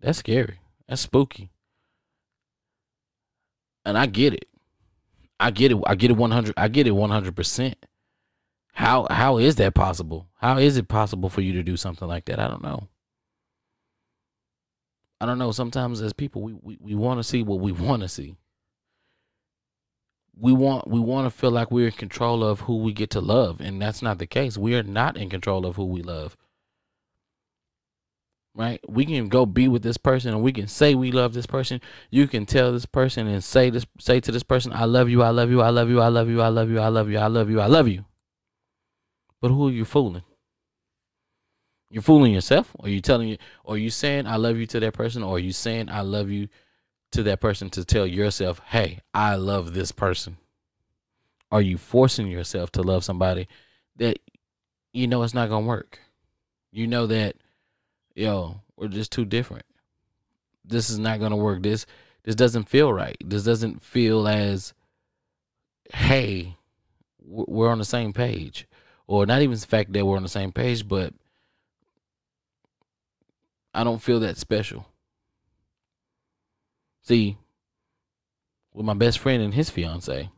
That's 0.00 0.18
scary. 0.18 0.60
That's 0.88 1.02
spooky. 1.02 1.50
And 3.84 3.98
I 3.98 4.06
get 4.06 4.32
it. 4.32 4.48
I 5.40 5.50
get 5.50 5.72
it. 5.72 5.78
I 5.86 5.94
get 5.94 6.10
it 6.10 6.16
100. 6.16 6.54
I 6.56 6.68
get 6.68 6.86
it 6.86 6.92
100% 6.92 7.74
how 8.78 9.08
how 9.10 9.38
is 9.38 9.56
that 9.56 9.74
possible? 9.74 10.28
How 10.36 10.58
is 10.58 10.76
it 10.76 10.86
possible 10.86 11.28
for 11.28 11.40
you 11.40 11.52
to 11.54 11.64
do 11.64 11.76
something 11.76 12.06
like 12.06 12.26
that? 12.26 12.38
I 12.38 12.46
don't 12.46 12.62
know. 12.62 12.86
I 15.20 15.26
don't 15.26 15.38
know. 15.38 15.50
Sometimes 15.50 16.00
as 16.00 16.12
people, 16.12 16.42
we 16.42 16.52
we, 16.52 16.78
we 16.80 16.94
want 16.94 17.18
to 17.18 17.24
see 17.24 17.42
what 17.42 17.58
we 17.58 17.72
want 17.72 18.02
to 18.02 18.08
see. 18.08 18.36
We 20.38 20.52
want 20.52 20.86
we 20.86 21.00
want 21.00 21.26
to 21.26 21.36
feel 21.36 21.50
like 21.50 21.72
we're 21.72 21.86
in 21.86 21.92
control 21.92 22.44
of 22.44 22.60
who 22.60 22.76
we 22.76 22.92
get 22.92 23.10
to 23.10 23.20
love, 23.20 23.60
and 23.60 23.82
that's 23.82 24.00
not 24.00 24.18
the 24.18 24.28
case. 24.28 24.56
We 24.56 24.76
are 24.76 24.84
not 24.84 25.16
in 25.16 25.28
control 25.28 25.66
of 25.66 25.74
who 25.74 25.84
we 25.86 26.02
love. 26.02 26.36
Right? 28.54 28.80
We 28.88 29.06
can 29.06 29.28
go 29.28 29.44
be 29.44 29.66
with 29.66 29.82
this 29.82 29.96
person, 29.96 30.32
and 30.32 30.42
we 30.42 30.52
can 30.52 30.68
say 30.68 30.94
we 30.94 31.10
love 31.10 31.34
this 31.34 31.46
person. 31.46 31.80
You 32.10 32.28
can 32.28 32.46
tell 32.46 32.70
this 32.70 32.86
person 32.86 33.26
and 33.26 33.42
say 33.42 33.70
this 33.70 33.86
say 33.98 34.20
to 34.20 34.30
this 34.30 34.44
person, 34.44 34.72
"I 34.72 34.84
love 34.84 35.10
you, 35.10 35.24
I 35.24 35.30
love 35.30 35.50
you, 35.50 35.62
I 35.62 35.70
love 35.70 35.90
you, 35.90 36.00
I 36.00 36.06
love 36.06 36.30
you, 36.30 36.40
I 36.40 36.48
love 36.48 36.70
you, 36.70 36.78
I 36.78 36.88
love 36.88 37.10
you, 37.10 37.18
I 37.18 37.26
love 37.26 37.50
you, 37.50 37.58
I 37.58 37.58
love 37.58 37.58
you." 37.58 37.60
I 37.60 37.66
love 37.66 37.88
you. 37.88 38.04
But 39.40 39.50
who 39.50 39.68
are 39.68 39.72
you 39.72 39.84
fooling? 39.84 40.22
You're 41.90 42.02
fooling 42.02 42.34
yourself? 42.34 42.74
Or 42.78 42.86
are 42.86 42.90
you 42.90 43.00
telling 43.00 43.28
you 43.28 43.38
or 43.64 43.74
are 43.74 43.78
you 43.78 43.90
saying 43.90 44.26
I 44.26 44.36
love 44.36 44.56
you 44.56 44.66
to 44.66 44.80
that 44.80 44.92
person 44.92 45.22
or 45.22 45.36
are 45.36 45.40
you 45.40 45.52
saying 45.52 45.88
I 45.88 46.02
love 46.02 46.30
you 46.30 46.48
to 47.12 47.22
that 47.22 47.40
person 47.40 47.70
to 47.70 47.84
tell 47.84 48.06
yourself, 48.06 48.60
"Hey, 48.66 49.00
I 49.14 49.36
love 49.36 49.72
this 49.72 49.92
person." 49.92 50.36
Are 51.50 51.62
you 51.62 51.78
forcing 51.78 52.26
yourself 52.26 52.70
to 52.72 52.82
love 52.82 53.04
somebody 53.04 53.48
that 53.96 54.18
you 54.92 55.06
know 55.06 55.22
it's 55.22 55.32
not 55.32 55.48
to 55.48 55.58
work? 55.60 56.00
You 56.70 56.86
know 56.86 57.06
that 57.06 57.36
yo, 58.14 58.60
we're 58.76 58.88
just 58.88 59.12
too 59.12 59.24
different. 59.24 59.64
This 60.64 60.90
is 60.90 60.98
not 60.98 61.20
gonna 61.20 61.36
work. 61.36 61.62
This 61.62 61.86
this 62.24 62.34
doesn't 62.34 62.68
feel 62.68 62.92
right. 62.92 63.16
This 63.24 63.44
doesn't 63.44 63.82
feel 63.82 64.28
as 64.28 64.74
hey, 65.94 66.58
we're 67.18 67.70
on 67.70 67.78
the 67.78 67.84
same 67.84 68.12
page, 68.12 68.66
or 69.08 69.26
not 69.26 69.42
even 69.42 69.58
the 69.58 69.66
fact 69.66 69.92
that 69.92 70.06
we're 70.06 70.16
on 70.16 70.22
the 70.22 70.28
same 70.28 70.52
page, 70.52 70.86
but 70.86 71.12
I 73.74 73.82
don't 73.82 74.02
feel 74.02 74.20
that 74.20 74.36
special. 74.36 74.86
See, 77.02 77.38
with 78.74 78.84
my 78.84 78.94
best 78.94 79.18
friend 79.18 79.42
and 79.42 79.54
his 79.54 79.70
fiance, 79.70 80.30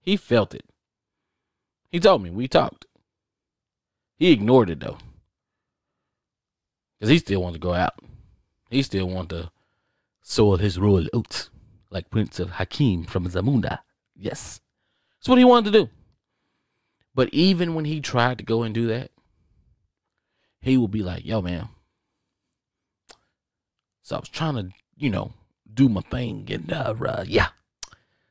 he 0.00 0.16
felt 0.16 0.54
it. 0.54 0.64
He 1.90 1.98
told 1.98 2.22
me 2.22 2.30
we 2.30 2.46
talked. 2.46 2.86
He 4.16 4.30
ignored 4.30 4.70
it 4.70 4.80
though. 4.80 4.98
Because 6.98 7.10
he 7.10 7.18
still 7.18 7.42
wanted 7.42 7.54
to 7.54 7.66
go 7.66 7.74
out. 7.74 7.98
He 8.70 8.82
still 8.82 9.08
wanted 9.08 9.30
to 9.30 9.50
soil 10.22 10.56
his 10.56 10.78
royal 10.78 11.08
oats 11.12 11.50
like 11.90 12.10
Prince 12.10 12.38
of 12.38 12.50
Hakim 12.50 13.04
from 13.04 13.28
Zamunda. 13.28 13.80
Yes. 14.14 14.60
That's 15.18 15.28
what 15.28 15.38
he 15.38 15.44
wanted 15.44 15.72
to 15.72 15.84
do. 15.84 15.90
But 17.14 17.32
even 17.32 17.74
when 17.74 17.84
he 17.84 18.00
tried 18.00 18.38
to 18.38 18.44
go 18.44 18.62
and 18.62 18.74
do 18.74 18.88
that, 18.88 19.10
he 20.60 20.76
would 20.76 20.90
be 20.90 21.02
like, 21.02 21.24
yo, 21.24 21.40
man. 21.42 21.68
So 24.02 24.16
I 24.16 24.18
was 24.20 24.28
trying 24.28 24.56
to, 24.56 24.70
you 24.96 25.10
know, 25.10 25.32
do 25.72 25.88
my 25.88 26.00
thing. 26.00 26.46
And, 26.50 26.72
uh, 26.72 26.94
uh, 27.00 27.24
yeah, 27.26 27.48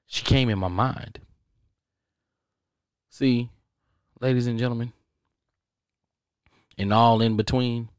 she 0.06 0.24
came 0.24 0.50
in 0.50 0.60
my 0.60 0.68
mind. 0.68 1.20
See, 3.10 3.50
ladies 4.20 4.48
and 4.48 4.60
gentlemen, 4.60 4.92
and 6.78 6.92
all 6.92 7.22
in 7.22 7.38
between, 7.38 7.90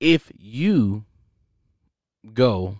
if 0.00 0.32
you 0.36 1.04
go 2.32 2.78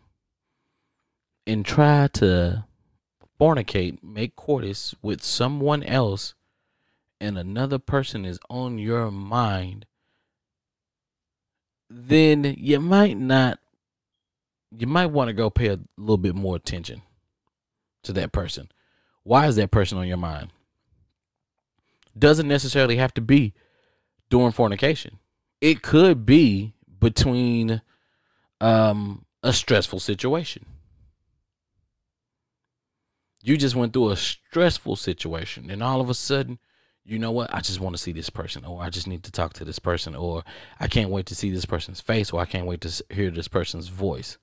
and 1.47 1.65
try 1.65 2.09
to 2.15 2.65
fornicate, 3.41 4.03
make 4.03 4.37
coitus 4.37 4.95
with 5.03 5.23
someone 5.23 5.83
else, 5.83 6.35
and 7.21 7.39
another 7.39 7.79
person 7.79 8.25
is 8.25 8.39
on 8.51 8.79
your 8.79 9.11
mind, 9.11 9.87
then 11.89 12.55
you 12.59 12.81
might 12.81 13.17
not, 13.17 13.59
you 14.71 14.87
might 14.87 15.07
want 15.07 15.29
to 15.29 15.33
go 15.33 15.51
pay 15.51 15.69
a 15.69 15.81
little 15.97 16.19
bit 16.19 16.35
more 16.35 16.57
attention 16.57 17.03
to 18.03 18.13
that 18.13 18.33
person. 18.33 18.69
Why 19.25 19.47
is 19.47 19.57
that 19.57 19.71
person 19.71 19.99
on 19.99 20.07
your 20.07 20.17
mind? 20.17 20.51
Doesn't 22.19 22.49
necessarily 22.49 22.97
have 22.97 23.15
to 23.15 23.21
be 23.21 23.55
during 24.29 24.53
fornication. 24.53 25.19
It 25.61 25.83
could 25.83 26.25
be 26.25 26.75
between 27.01 27.83
um, 28.61 29.25
a 29.43 29.53
stressful 29.53 30.01
situation. 30.01 30.67
You 33.43 33.57
just 33.57 33.75
went 33.75 33.93
through 33.93 34.11
a 34.11 34.17
stressful 34.17 34.97
situation, 34.97 35.71
and 35.71 35.83
all 35.83 36.01
of 36.01 36.11
a 36.11 36.15
sudden, 36.15 36.59
you 37.05 37.19
know 37.19 37.31
what? 37.31 37.53
I 37.55 37.61
just 37.61 37.81
want 37.81 37.97
to 37.97 38.03
see 38.03 38.13
this 38.13 38.31
person, 38.31 38.65
or 38.65 38.83
I 38.83 38.91
just 38.91 39.07
need 39.07 39.23
to 39.25 39.33
talk 39.33 39.55
to 39.55 39.65
this 39.65 39.79
person, 39.79 40.15
or 40.15 40.45
I 40.79 40.89
can't 40.89 41.11
wait 41.11 41.27
to 41.27 41.35
see 41.35 41.51
this 41.51 41.65
person's 41.65 42.01
face, 42.01 42.33
or 42.33 42.41
I 42.41 42.45
can't 42.45 42.67
wait 42.67 42.83
to 42.83 43.05
hear 43.11 43.31
this 43.31 43.49
person's 43.49 43.89
voice. 43.89 44.37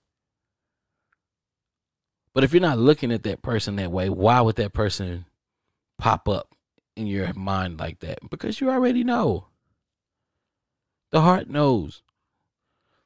But 2.33 2.43
if 2.43 2.53
you're 2.53 2.61
not 2.61 2.79
looking 2.79 3.11
at 3.11 3.23
that 3.23 3.41
person 3.41 3.75
that 3.77 3.91
way, 3.91 4.09
why 4.09 4.41
would 4.41 4.57
that 4.57 4.73
person 4.73 5.25
pop 5.97 6.27
up 6.27 6.53
in 6.95 7.07
your 7.07 7.33
mind 7.33 7.79
like 7.79 7.99
that? 7.99 8.19
Because 8.29 8.59
you 8.59 8.69
already 8.69 9.03
know. 9.03 9.47
The 11.11 11.21
heart 11.21 11.49
knows. 11.49 12.01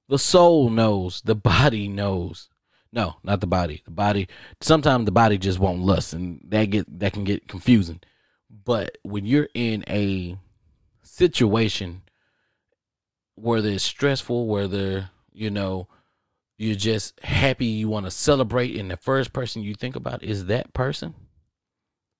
The 0.09 0.19
soul 0.19 0.69
knows. 0.69 1.21
The 1.21 1.35
body 1.35 1.87
knows. 1.87 2.49
No, 2.93 3.15
not 3.23 3.39
the 3.39 3.47
body. 3.47 3.81
The 3.85 3.91
body 3.91 4.27
sometimes 4.59 5.05
the 5.05 5.11
body 5.11 5.37
just 5.37 5.59
won't 5.59 5.81
lust 5.81 6.13
and 6.13 6.41
that 6.49 6.65
get 6.65 6.99
that 6.99 7.13
can 7.13 7.23
get 7.23 7.47
confusing. 7.47 8.01
But 8.49 8.97
when 9.03 9.25
you're 9.25 9.49
in 9.53 9.83
a 9.87 10.37
situation 11.03 12.01
whether 13.41 13.69
it's 13.69 13.83
stressful, 13.83 14.47
whether, 14.47 15.09
you 15.33 15.49
know, 15.49 15.87
you're 16.57 16.75
just 16.75 17.19
happy, 17.23 17.65
you 17.65 17.89
want 17.89 18.05
to 18.05 18.11
celebrate, 18.11 18.75
and 18.77 18.91
the 18.91 18.97
first 18.97 19.33
person 19.33 19.63
you 19.63 19.73
think 19.73 19.95
about 19.95 20.23
is 20.23 20.45
that 20.45 20.73
person, 20.73 21.15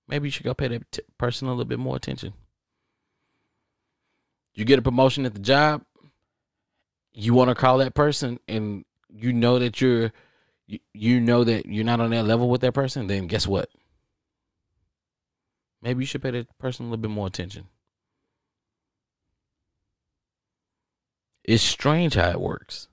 maybe 0.08 0.28
you 0.28 0.32
should 0.32 0.46
go 0.46 0.54
pay 0.54 0.68
that 0.68 0.92
t- 0.92 1.02
person 1.18 1.48
a 1.48 1.52
little 1.52 1.66
bit 1.66 1.80
more 1.80 1.96
attention. 1.96 2.34
You 4.54 4.66
get 4.66 4.80
a 4.80 4.82
promotion 4.82 5.26
at 5.26 5.34
the 5.34 5.40
job, 5.40 5.84
you 7.14 7.34
want 7.34 7.50
to 7.50 7.56
call 7.56 7.78
that 7.78 7.94
person, 7.94 8.40
and 8.48 8.84
you 9.10 9.32
know 9.32 9.60
that 9.60 9.80
you're, 9.80 10.12
you, 10.68 10.80
you 10.94 11.20
know 11.20 11.44
that 11.44 11.66
you're 11.66 11.86
not 11.86 12.00
on 12.00 12.12
that 12.12 12.24
level 12.24 12.50
with 12.50 12.62
that 12.62 12.74
person, 12.74 13.08
then 13.08 13.28
guess 13.28 13.48
what? 13.48 13.70
Maybe 15.82 16.04
you 16.04 16.06
should 16.06 16.22
pay 16.22 16.32
that 16.32 16.58
person 16.60 16.86
a 16.86 16.90
little 16.90 17.02
bit 17.02 17.12
more 17.12 17.28
attention. 17.28 17.68
It's 21.44 21.64
strange 21.64 22.14
how 22.14 22.30
it 22.30 22.40
works. 22.40 22.88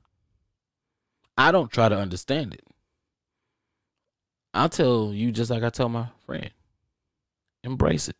I 1.37 1.53
don't 1.53 1.71
try 1.71 1.89
to 1.89 1.97
understand 1.97 2.55
it. 2.55 2.65
I'll 4.55 4.69
tell 4.69 5.13
you 5.13 5.31
just 5.31 5.51
like 5.51 5.63
I 5.63 5.71
tell 5.71 5.89
my 5.89 6.09
friend. 6.27 6.51
Embrace 7.63 8.09
it. 8.09 8.17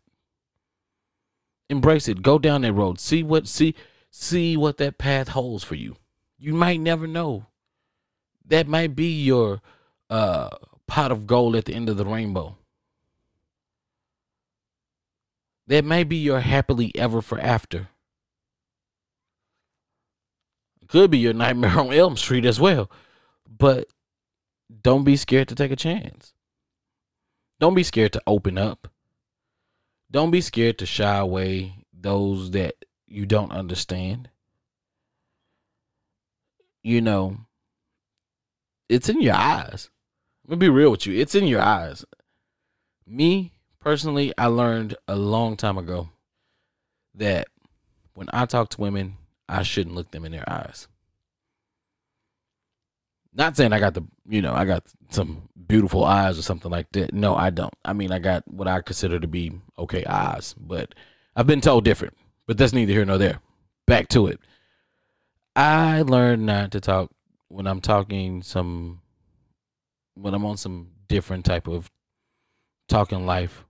Embrace 1.69 2.07
it. 2.09 2.23
Go 2.23 2.39
down 2.39 2.61
that 2.63 2.73
road. 2.73 3.01
See 3.01 3.23
what 3.23 3.49
see 3.49 3.75
see 4.11 4.57
what 4.57 4.77
that 4.77 4.99
path 4.99 5.29
holds 5.29 5.65
for 5.65 5.75
you. 5.75 5.97
You 6.39 6.55
might 6.55 6.81
never 6.81 7.07
know. 7.07 7.47
That 8.49 8.67
might 8.67 8.97
be 8.97 9.23
your 9.23 9.61
uh 10.11 10.51
pot 10.87 11.13
of 11.13 11.27
gold 11.27 11.55
at 11.55 11.67
the 11.67 11.75
end 11.75 11.89
of 11.89 11.97
the 11.97 12.05
rainbow. 12.07 12.57
That 15.67 15.85
may 15.85 16.03
be 16.03 16.17
your 16.17 16.41
happily 16.41 16.93
ever 16.95 17.21
for 17.21 17.39
after. 17.39 17.89
Could 20.89 21.11
be 21.11 21.19
your 21.19 21.35
nightmare 21.35 21.79
on 21.79 21.93
Elm 21.93 22.17
Street 22.17 22.47
as 22.47 22.59
well. 22.59 22.91
But 23.47 23.89
don't 24.83 25.05
be 25.05 25.17
scared 25.17 25.49
to 25.49 25.55
take 25.55 25.71
a 25.71 25.77
chance. 25.77 26.33
Don't 27.61 27.75
be 27.75 27.83
scared 27.83 28.13
to 28.15 28.23
open 28.27 28.57
up. 28.57 28.89
Don't 30.11 30.31
be 30.31 30.41
scared 30.41 30.79
to 30.79 30.87
shy 30.87 31.19
away 31.19 31.85
those 31.93 32.53
that 32.53 32.77
you 33.07 33.27
don't 33.27 33.53
understand. 33.53 34.31
You 36.83 37.03
know, 37.03 37.37
it's 38.89 39.09
in 39.09 39.21
your 39.21 39.35
eyes. 39.35 39.91
Let 40.47 40.59
me 40.59 40.67
be 40.67 40.71
real 40.71 40.91
with 40.91 41.07
you. 41.07 41.19
It's 41.19 41.35
in 41.35 41.47
your 41.47 41.61
eyes. 41.61 42.05
Me, 43.07 43.53
personally, 43.81 44.33
I 44.39 44.47
learned 44.47 44.97
a 45.07 45.17
long 45.17 45.57
time 45.57 45.79
ago 45.79 46.09
that 47.15 47.49
when 48.15 48.29
I 48.33 48.47
talk 48.47 48.71
to 48.71 48.81
women, 48.81 49.17
I 49.49 49.63
shouldn't 49.63 49.95
look 49.95 50.11
them 50.11 50.25
in 50.25 50.33
their 50.33 50.49
eyes. 50.49 50.89
Not 53.35 53.57
saying 53.57 53.73
I 53.73 53.79
got 53.79 53.95
the, 53.95 54.03
you 54.29 54.43
know, 54.43 54.53
I 54.53 54.65
got 54.65 54.85
some 55.11 55.49
beautiful 55.67 56.05
eyes 56.05 56.39
or 56.39 56.43
something 56.43 56.71
like 56.71 56.91
that. 56.93 57.13
No, 57.13 57.37
I 57.37 57.51
don't. 57.51 57.73
I 57.85 57.93
mean, 57.93 58.11
I 58.11 58.19
got 58.19 58.43
what 58.49 58.67
I 58.69 58.81
consider 58.81 59.21
to 59.21 59.29
be 59.29 59.53
okay 59.79 60.05
eyes, 60.05 60.55
but 60.59 60.95
I've 61.37 61.47
been 61.47 61.61
told 61.61 61.85
different. 61.85 62.17
But 62.47 62.57
that's 62.57 62.73
neither 62.73 62.93
here 62.93 63.05
nor 63.05 63.19
there. 63.19 63.41
Back 63.87 64.09
to 64.09 64.27
it. 64.27 64.41
I 65.55 66.03
learned 66.03 66.47
not 66.47 66.73
to 66.73 66.81
talk 66.81 67.11
when 67.49 67.67
I'm 67.67 67.81
talking 67.81 68.43
some, 68.43 69.01
when 70.15 70.35
I'm 70.35 70.45
on 70.45 70.57
some 70.57 70.89
different 71.09 71.45
type 71.45 71.69
of 71.69 71.91
talking 72.89 73.27
life 73.27 73.65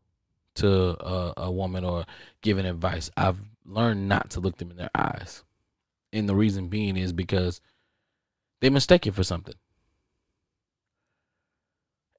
to 0.56 0.68
a, 0.68 1.34
a 1.36 1.50
woman 1.50 1.84
or 1.84 2.04
giving 2.42 2.66
advice. 2.66 3.10
I've 3.16 3.38
learned 3.64 4.08
not 4.08 4.30
to 4.30 4.40
look 4.40 4.58
them 4.58 4.70
in 4.70 4.76
their 4.76 4.90
eyes. 4.94 5.44
And 6.12 6.28
the 6.28 6.34
reason 6.34 6.68
being 6.68 6.96
is 6.96 7.12
because 7.12 7.60
they 8.60 8.70
mistake 8.70 9.06
you 9.06 9.12
for 9.12 9.24
something. 9.24 9.54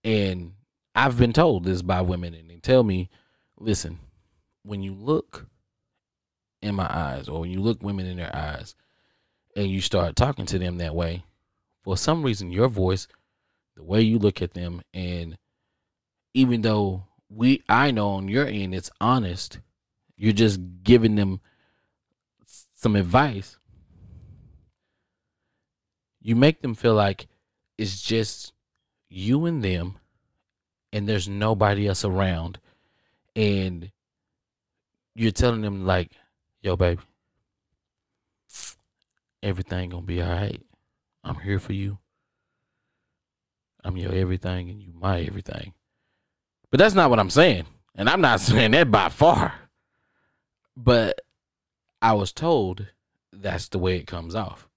And 0.04 0.54
I've 0.96 1.18
been 1.18 1.34
told 1.34 1.66
this 1.66 1.82
by 1.82 2.02
women, 2.02 2.34
and 2.34 2.50
they 2.50 2.58
tell 2.58 2.84
me, 2.84 3.10
listen, 3.60 4.00
when 4.64 4.82
you 4.82 4.94
look 4.94 5.48
in 6.62 6.76
my 6.76 6.88
eyes, 6.90 7.28
or 7.28 7.42
when 7.42 7.52
you 7.52 7.62
look 7.62 7.84
women 7.84 8.06
in 8.06 8.18
their 8.18 8.34
eyes, 8.34 8.76
and 9.56 9.68
you 9.68 9.82
start 9.82 10.16
talking 10.16 10.46
to 10.46 10.60
them 10.60 10.78
that 10.78 10.96
way, 10.96 11.24
for 11.90 11.98
some 11.98 12.22
reason, 12.22 12.52
your 12.52 12.68
voice, 12.68 13.08
the 13.76 13.84
way 13.84 14.00
you 14.00 14.20
look 14.20 14.44
at 14.44 14.54
them, 14.54 14.80
and 14.94 15.36
even 16.36 16.62
though 16.62 17.06
we, 17.30 17.64
I 17.68 17.90
know 17.90 18.10
on 18.10 18.28
your 18.28 18.46
end, 18.46 18.76
it's 18.76 18.92
honest, 19.02 19.58
you're 20.16 20.32
just 20.32 20.60
giving 20.84 21.16
them 21.16 21.42
some 22.76 22.96
advice. 22.96 23.58
You 26.22 26.36
make 26.36 26.62
them 26.62 26.76
feel 26.76 26.94
like 26.94 27.26
it's 27.76 28.00
just 28.00 28.54
you 29.10 29.48
and 29.48 29.64
them 29.64 29.98
and 30.94 31.10
there's 31.10 31.28
nobody 31.28 31.88
else 31.88 32.06
around. 32.06 32.60
And 33.36 33.92
you're 35.16 35.32
telling 35.32 35.62
them 35.62 35.88
like 35.88 36.12
yo 36.62 36.76
baby 36.76 37.02
everything 39.42 39.90
gonna 39.90 40.04
be 40.04 40.22
all 40.22 40.30
right 40.30 40.62
i'm 41.24 41.36
here 41.36 41.60
for 41.60 41.74
you. 41.74 41.98
I'm 43.84 43.98
your 43.98 44.14
everything 44.14 44.70
and 44.70 44.82
you 44.82 44.92
my 44.94 45.22
everything. 45.22 45.74
But 46.70 46.80
that's 46.80 46.96
not 46.96 47.10
what 47.10 47.20
i'm 47.20 47.30
saying. 47.30 47.66
And 47.96 48.10
i'm 48.10 48.22
not 48.22 48.40
saying 48.40 48.72
that 48.72 48.92
by 48.92 49.10
far. 49.10 49.54
But 50.76 51.20
i 52.02 52.14
was 52.14 52.32
told 52.32 52.88
that's 53.32 53.70
the 53.70 53.80
way 53.80 53.98
it 53.98 54.08
comes 54.08 54.36
off. 54.36 54.68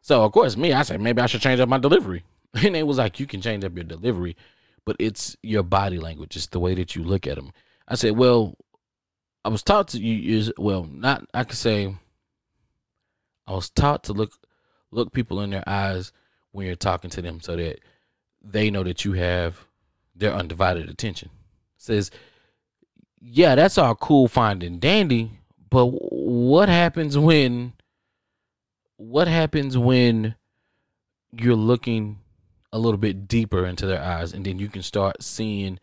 So 0.00 0.24
of 0.24 0.32
course, 0.32 0.56
me, 0.56 0.72
I 0.72 0.82
said 0.82 1.00
maybe 1.00 1.20
I 1.20 1.26
should 1.26 1.40
change 1.40 1.60
up 1.60 1.68
my 1.68 1.78
delivery, 1.78 2.24
and 2.54 2.76
it 2.76 2.86
was 2.86 2.98
like 2.98 3.18
you 3.20 3.26
can 3.26 3.40
change 3.40 3.64
up 3.64 3.74
your 3.74 3.84
delivery, 3.84 4.36
but 4.84 4.96
it's 4.98 5.36
your 5.42 5.62
body 5.62 5.98
language, 5.98 6.36
it's 6.36 6.46
the 6.46 6.60
way 6.60 6.74
that 6.74 6.94
you 6.94 7.02
look 7.02 7.26
at 7.26 7.36
them. 7.36 7.52
I 7.88 7.94
said, 7.94 8.16
well, 8.16 8.56
I 9.44 9.48
was 9.48 9.62
taught 9.62 9.88
to 9.88 9.98
use 10.00 10.50
well, 10.58 10.84
not 10.90 11.24
I 11.32 11.44
could 11.44 11.56
say, 11.56 11.94
I 13.46 13.52
was 13.52 13.70
taught 13.70 14.04
to 14.04 14.12
look 14.12 14.32
look 14.96 15.12
people 15.12 15.40
in 15.42 15.50
their 15.50 15.64
eyes 15.66 16.12
when 16.52 16.66
you're 16.66 16.74
talking 16.74 17.10
to 17.10 17.22
them, 17.22 17.40
so 17.40 17.54
that 17.56 17.80
they 18.42 18.70
know 18.70 18.82
that 18.82 19.04
you 19.04 19.12
have 19.12 19.66
their 20.14 20.32
undivided 20.32 20.88
attention. 20.88 21.30
Says, 21.76 22.10
yeah, 23.20 23.54
that's 23.54 23.78
all 23.78 23.94
cool, 23.94 24.28
fine 24.28 24.62
and 24.62 24.80
dandy, 24.80 25.30
but 25.70 25.86
what 25.86 26.68
happens 26.68 27.18
when 27.18 27.72
what 28.96 29.28
happens 29.28 29.76
when 29.76 30.34
you're 31.32 31.54
looking 31.54 32.18
a 32.72 32.78
little 32.78 32.98
bit 32.98 33.28
deeper 33.28 33.66
into 33.66 33.86
their 33.86 34.02
eyes 34.02 34.32
and 34.32 34.44
then 34.46 34.58
you 34.58 34.68
can 34.68 34.82
start 34.82 35.22
seeing 35.22 35.78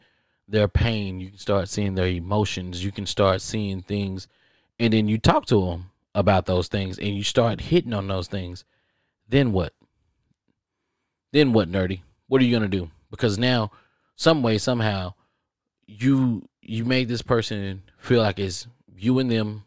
their 0.47 0.67
pain 0.67 1.19
you 1.19 1.29
can 1.29 1.37
start 1.37 1.69
seeing 1.69 1.95
their 1.95 2.07
emotions 2.07 2.83
you 2.83 2.91
can 2.91 3.05
start 3.05 3.41
seeing 3.41 3.81
things 3.81 4.27
and 4.79 4.93
then 4.93 5.07
you 5.07 5.17
talk 5.17 5.45
to 5.45 5.65
them 5.65 5.89
about 6.15 6.45
those 6.45 6.67
things 6.67 6.97
and 6.97 7.09
you 7.09 7.23
start 7.23 7.61
hitting 7.61 7.93
on 7.93 8.07
those 8.07 8.27
things 8.27 8.65
then 9.27 9.51
what 9.51 9.73
then 11.31 11.53
what 11.53 11.69
nerdy 11.69 12.01
what 12.27 12.41
are 12.41 12.45
you 12.45 12.59
to 12.59 12.67
do 12.67 12.89
because 13.09 13.37
now 13.37 13.71
some 14.15 14.41
way 14.43 14.57
somehow 14.57 15.13
you 15.85 16.47
you 16.61 16.85
made 16.85 17.07
this 17.07 17.21
person 17.21 17.83
feel 17.97 18.21
like 18.21 18.39
it's 18.39 18.67
you 18.95 19.19
and 19.19 19.29
them 19.29 19.63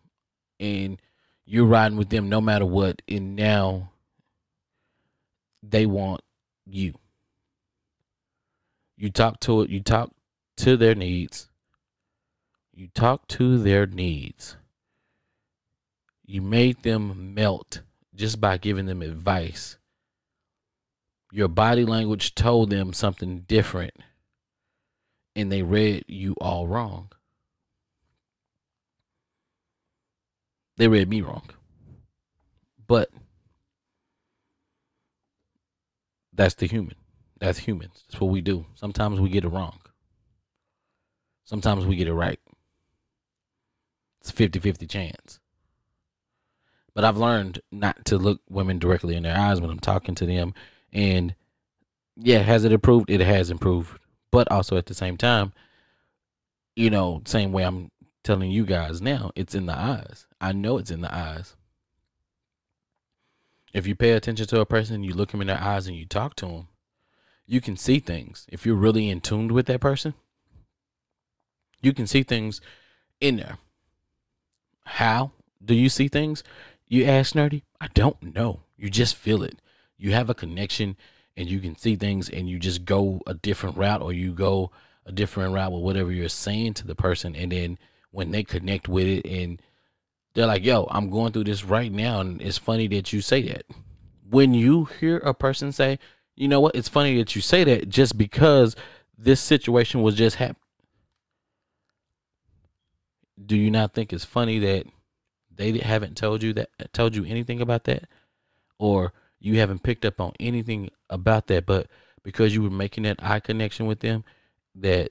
and 0.58 1.00
you're 1.46 1.66
riding 1.66 1.96
with 1.96 2.08
them 2.08 2.28
no 2.28 2.40
matter 2.40 2.66
what, 2.66 3.02
and 3.08 3.36
now 3.36 3.92
they 5.62 5.86
want 5.86 6.22
you. 6.66 6.94
You 8.96 9.10
talk 9.10 9.40
to 9.40 9.62
it, 9.62 9.70
you 9.70 9.80
talk 9.80 10.10
to 10.58 10.76
their 10.76 10.94
needs. 10.94 11.48
You 12.74 12.88
talk 12.88 13.28
to 13.28 13.58
their 13.58 13.86
needs. 13.86 14.56
You 16.24 16.42
made 16.42 16.82
them 16.82 17.32
melt 17.34 17.82
just 18.16 18.40
by 18.40 18.56
giving 18.56 18.86
them 18.86 19.02
advice. 19.02 19.76
Your 21.30 21.48
body 21.48 21.84
language 21.84 22.34
told 22.34 22.70
them 22.70 22.92
something 22.92 23.40
different, 23.40 23.94
and 25.34 25.52
they 25.52 25.62
read 25.62 26.04
you 26.08 26.34
all 26.40 26.66
wrong. 26.66 27.12
They 30.78 30.88
read 30.88 31.08
me 31.08 31.20
wrong. 31.20 31.48
But 32.86 33.10
that's 36.32 36.54
the 36.54 36.66
human. 36.66 36.94
That's 37.38 37.58
humans. 37.58 38.04
That's 38.08 38.20
what 38.20 38.30
we 38.30 38.40
do. 38.40 38.66
Sometimes 38.74 39.20
we 39.20 39.28
get 39.28 39.44
it 39.44 39.48
wrong. 39.48 39.78
Sometimes 41.44 41.86
we 41.86 41.96
get 41.96 42.08
it 42.08 42.14
right. 42.14 42.40
It's 44.20 44.30
a 44.30 44.32
50-50 44.32 44.88
chance. 44.88 45.40
But 46.96 47.04
I've 47.04 47.18
learned 47.18 47.60
not 47.70 48.06
to 48.06 48.16
look 48.16 48.40
women 48.48 48.78
directly 48.78 49.16
in 49.16 49.24
their 49.24 49.36
eyes 49.36 49.60
when 49.60 49.68
I'm 49.68 49.78
talking 49.78 50.14
to 50.14 50.24
them. 50.24 50.54
And 50.94 51.34
yeah, 52.16 52.38
has 52.38 52.64
it 52.64 52.72
improved? 52.72 53.10
It 53.10 53.20
has 53.20 53.50
improved. 53.50 53.98
But 54.30 54.50
also 54.50 54.78
at 54.78 54.86
the 54.86 54.94
same 54.94 55.18
time, 55.18 55.52
you 56.74 56.88
know, 56.88 57.20
same 57.26 57.52
way 57.52 57.64
I'm 57.64 57.90
telling 58.24 58.50
you 58.50 58.64
guys 58.64 59.02
now, 59.02 59.30
it's 59.36 59.54
in 59.54 59.66
the 59.66 59.78
eyes. 59.78 60.26
I 60.40 60.52
know 60.52 60.78
it's 60.78 60.90
in 60.90 61.02
the 61.02 61.14
eyes. 61.14 61.54
If 63.74 63.86
you 63.86 63.94
pay 63.94 64.12
attention 64.12 64.46
to 64.46 64.60
a 64.60 64.66
person, 64.66 65.04
you 65.04 65.12
look 65.12 65.32
them 65.32 65.42
in 65.42 65.48
their 65.48 65.60
eyes 65.60 65.86
and 65.86 65.94
you 65.94 66.06
talk 66.06 66.34
to 66.36 66.46
them, 66.46 66.68
you 67.44 67.60
can 67.60 67.76
see 67.76 67.98
things. 67.98 68.46
If 68.48 68.64
you're 68.64 68.74
really 68.74 69.10
in 69.10 69.20
tune 69.20 69.52
with 69.52 69.66
that 69.66 69.82
person, 69.82 70.14
you 71.82 71.92
can 71.92 72.06
see 72.06 72.22
things 72.22 72.62
in 73.20 73.36
there. 73.36 73.58
How 74.86 75.32
do 75.62 75.74
you 75.74 75.90
see 75.90 76.08
things? 76.08 76.42
You 76.88 77.04
ask 77.04 77.34
nerdy? 77.34 77.62
I 77.80 77.88
don't 77.88 78.34
know. 78.34 78.60
You 78.76 78.90
just 78.90 79.16
feel 79.16 79.42
it. 79.42 79.60
You 79.98 80.12
have 80.12 80.30
a 80.30 80.34
connection 80.34 80.96
and 81.36 81.48
you 81.48 81.60
can 81.60 81.76
see 81.76 81.96
things 81.96 82.28
and 82.28 82.48
you 82.48 82.58
just 82.58 82.84
go 82.84 83.20
a 83.26 83.34
different 83.34 83.76
route 83.76 84.02
or 84.02 84.12
you 84.12 84.32
go 84.32 84.70
a 85.04 85.12
different 85.12 85.54
route 85.54 85.72
with 85.72 85.82
whatever 85.82 86.12
you're 86.12 86.28
saying 86.28 86.74
to 86.74 86.86
the 86.86 86.94
person 86.94 87.34
and 87.34 87.52
then 87.52 87.78
when 88.10 88.30
they 88.30 88.42
connect 88.42 88.88
with 88.88 89.06
it 89.06 89.26
and 89.26 89.60
they're 90.34 90.46
like, 90.46 90.64
yo, 90.64 90.86
I'm 90.90 91.10
going 91.10 91.32
through 91.32 91.44
this 91.44 91.64
right 91.64 91.90
now. 91.90 92.20
And 92.20 92.42
it's 92.42 92.58
funny 92.58 92.88
that 92.88 93.12
you 93.12 93.20
say 93.20 93.42
that. 93.48 93.64
When 94.28 94.54
you 94.54 94.84
hear 94.84 95.16
a 95.18 95.32
person 95.32 95.72
say, 95.72 95.98
you 96.34 96.46
know 96.46 96.60
what, 96.60 96.76
it's 96.76 96.88
funny 96.88 97.16
that 97.18 97.34
you 97.34 97.40
say 97.42 97.64
that 97.64 97.88
just 97.88 98.18
because 98.18 98.76
this 99.16 99.40
situation 99.40 100.02
was 100.02 100.14
just 100.14 100.36
happening. 100.36 100.60
Do 103.44 103.56
you 103.56 103.70
not 103.70 103.94
think 103.94 104.12
it's 104.12 104.24
funny 104.24 104.58
that 104.58 104.86
they 105.56 105.78
haven't 105.78 106.16
told 106.16 106.42
you 106.42 106.52
that 106.54 106.70
told 106.92 107.14
you 107.16 107.24
anything 107.24 107.60
about 107.60 107.84
that? 107.84 108.04
Or 108.78 109.12
you 109.40 109.58
haven't 109.58 109.82
picked 109.82 110.04
up 110.04 110.20
on 110.20 110.32
anything 110.38 110.90
about 111.10 111.46
that, 111.48 111.66
but 111.66 111.88
because 112.22 112.54
you 112.54 112.62
were 112.62 112.70
making 112.70 113.04
that 113.04 113.22
eye 113.22 113.40
connection 113.40 113.86
with 113.86 114.00
them, 114.00 114.24
that 114.74 115.10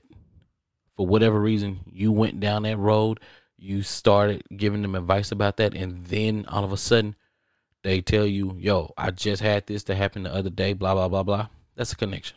for 0.96 1.06
whatever 1.06 1.40
reason 1.40 1.80
you 1.90 2.10
went 2.10 2.40
down 2.40 2.62
that 2.62 2.78
road 2.78 3.20
you 3.58 3.82
started 3.82 4.42
giving 4.56 4.82
them 4.82 4.94
advice 4.94 5.32
about 5.32 5.56
that 5.56 5.74
and 5.74 6.06
then 6.06 6.44
all 6.48 6.64
of 6.64 6.72
a 6.72 6.76
sudden 6.76 7.14
they 7.82 8.00
tell 8.00 8.26
you 8.26 8.54
yo 8.58 8.92
i 8.96 9.10
just 9.10 9.42
had 9.42 9.66
this 9.66 9.84
to 9.84 9.94
happen 9.94 10.22
the 10.22 10.34
other 10.34 10.50
day 10.50 10.72
blah 10.72 10.94
blah 10.94 11.08
blah 11.08 11.22
blah 11.22 11.46
that's 11.74 11.92
a 11.92 11.96
connection 11.96 12.36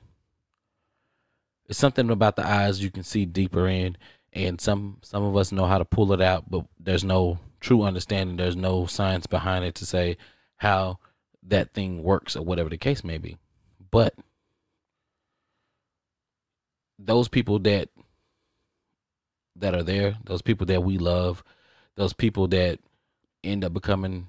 it's 1.67 1.79
something 1.79 2.09
about 2.09 2.35
the 2.35 2.45
eyes 2.45 2.83
you 2.83 2.91
can 2.91 3.03
see 3.03 3.25
deeper 3.25 3.67
in 3.67 3.97
and 4.33 4.59
some 4.59 4.97
some 5.01 5.23
of 5.23 5.35
us 5.35 5.51
know 5.51 5.65
how 5.65 5.77
to 5.77 5.85
pull 5.85 6.13
it 6.13 6.21
out 6.21 6.49
but 6.49 6.65
there's 6.79 7.03
no 7.03 7.37
true 7.59 7.83
understanding 7.83 8.37
there's 8.37 8.55
no 8.55 8.85
science 8.85 9.27
behind 9.27 9.65
it 9.65 9.75
to 9.75 9.85
say 9.85 10.17
how 10.57 10.97
that 11.43 11.73
thing 11.73 12.03
works 12.03 12.35
or 12.35 12.43
whatever 12.43 12.69
the 12.69 12.77
case 12.77 13.03
may 13.03 13.17
be 13.17 13.37
but 13.91 14.13
those 16.99 17.29
people 17.29 17.59
that 17.59 17.89
that 19.55 19.75
are 19.75 19.83
there, 19.83 20.17
those 20.25 20.41
people 20.41 20.65
that 20.67 20.83
we 20.83 20.97
love, 20.97 21.43
those 21.95 22.13
people 22.13 22.47
that 22.47 22.79
end 23.43 23.63
up 23.63 23.73
becoming 23.73 24.27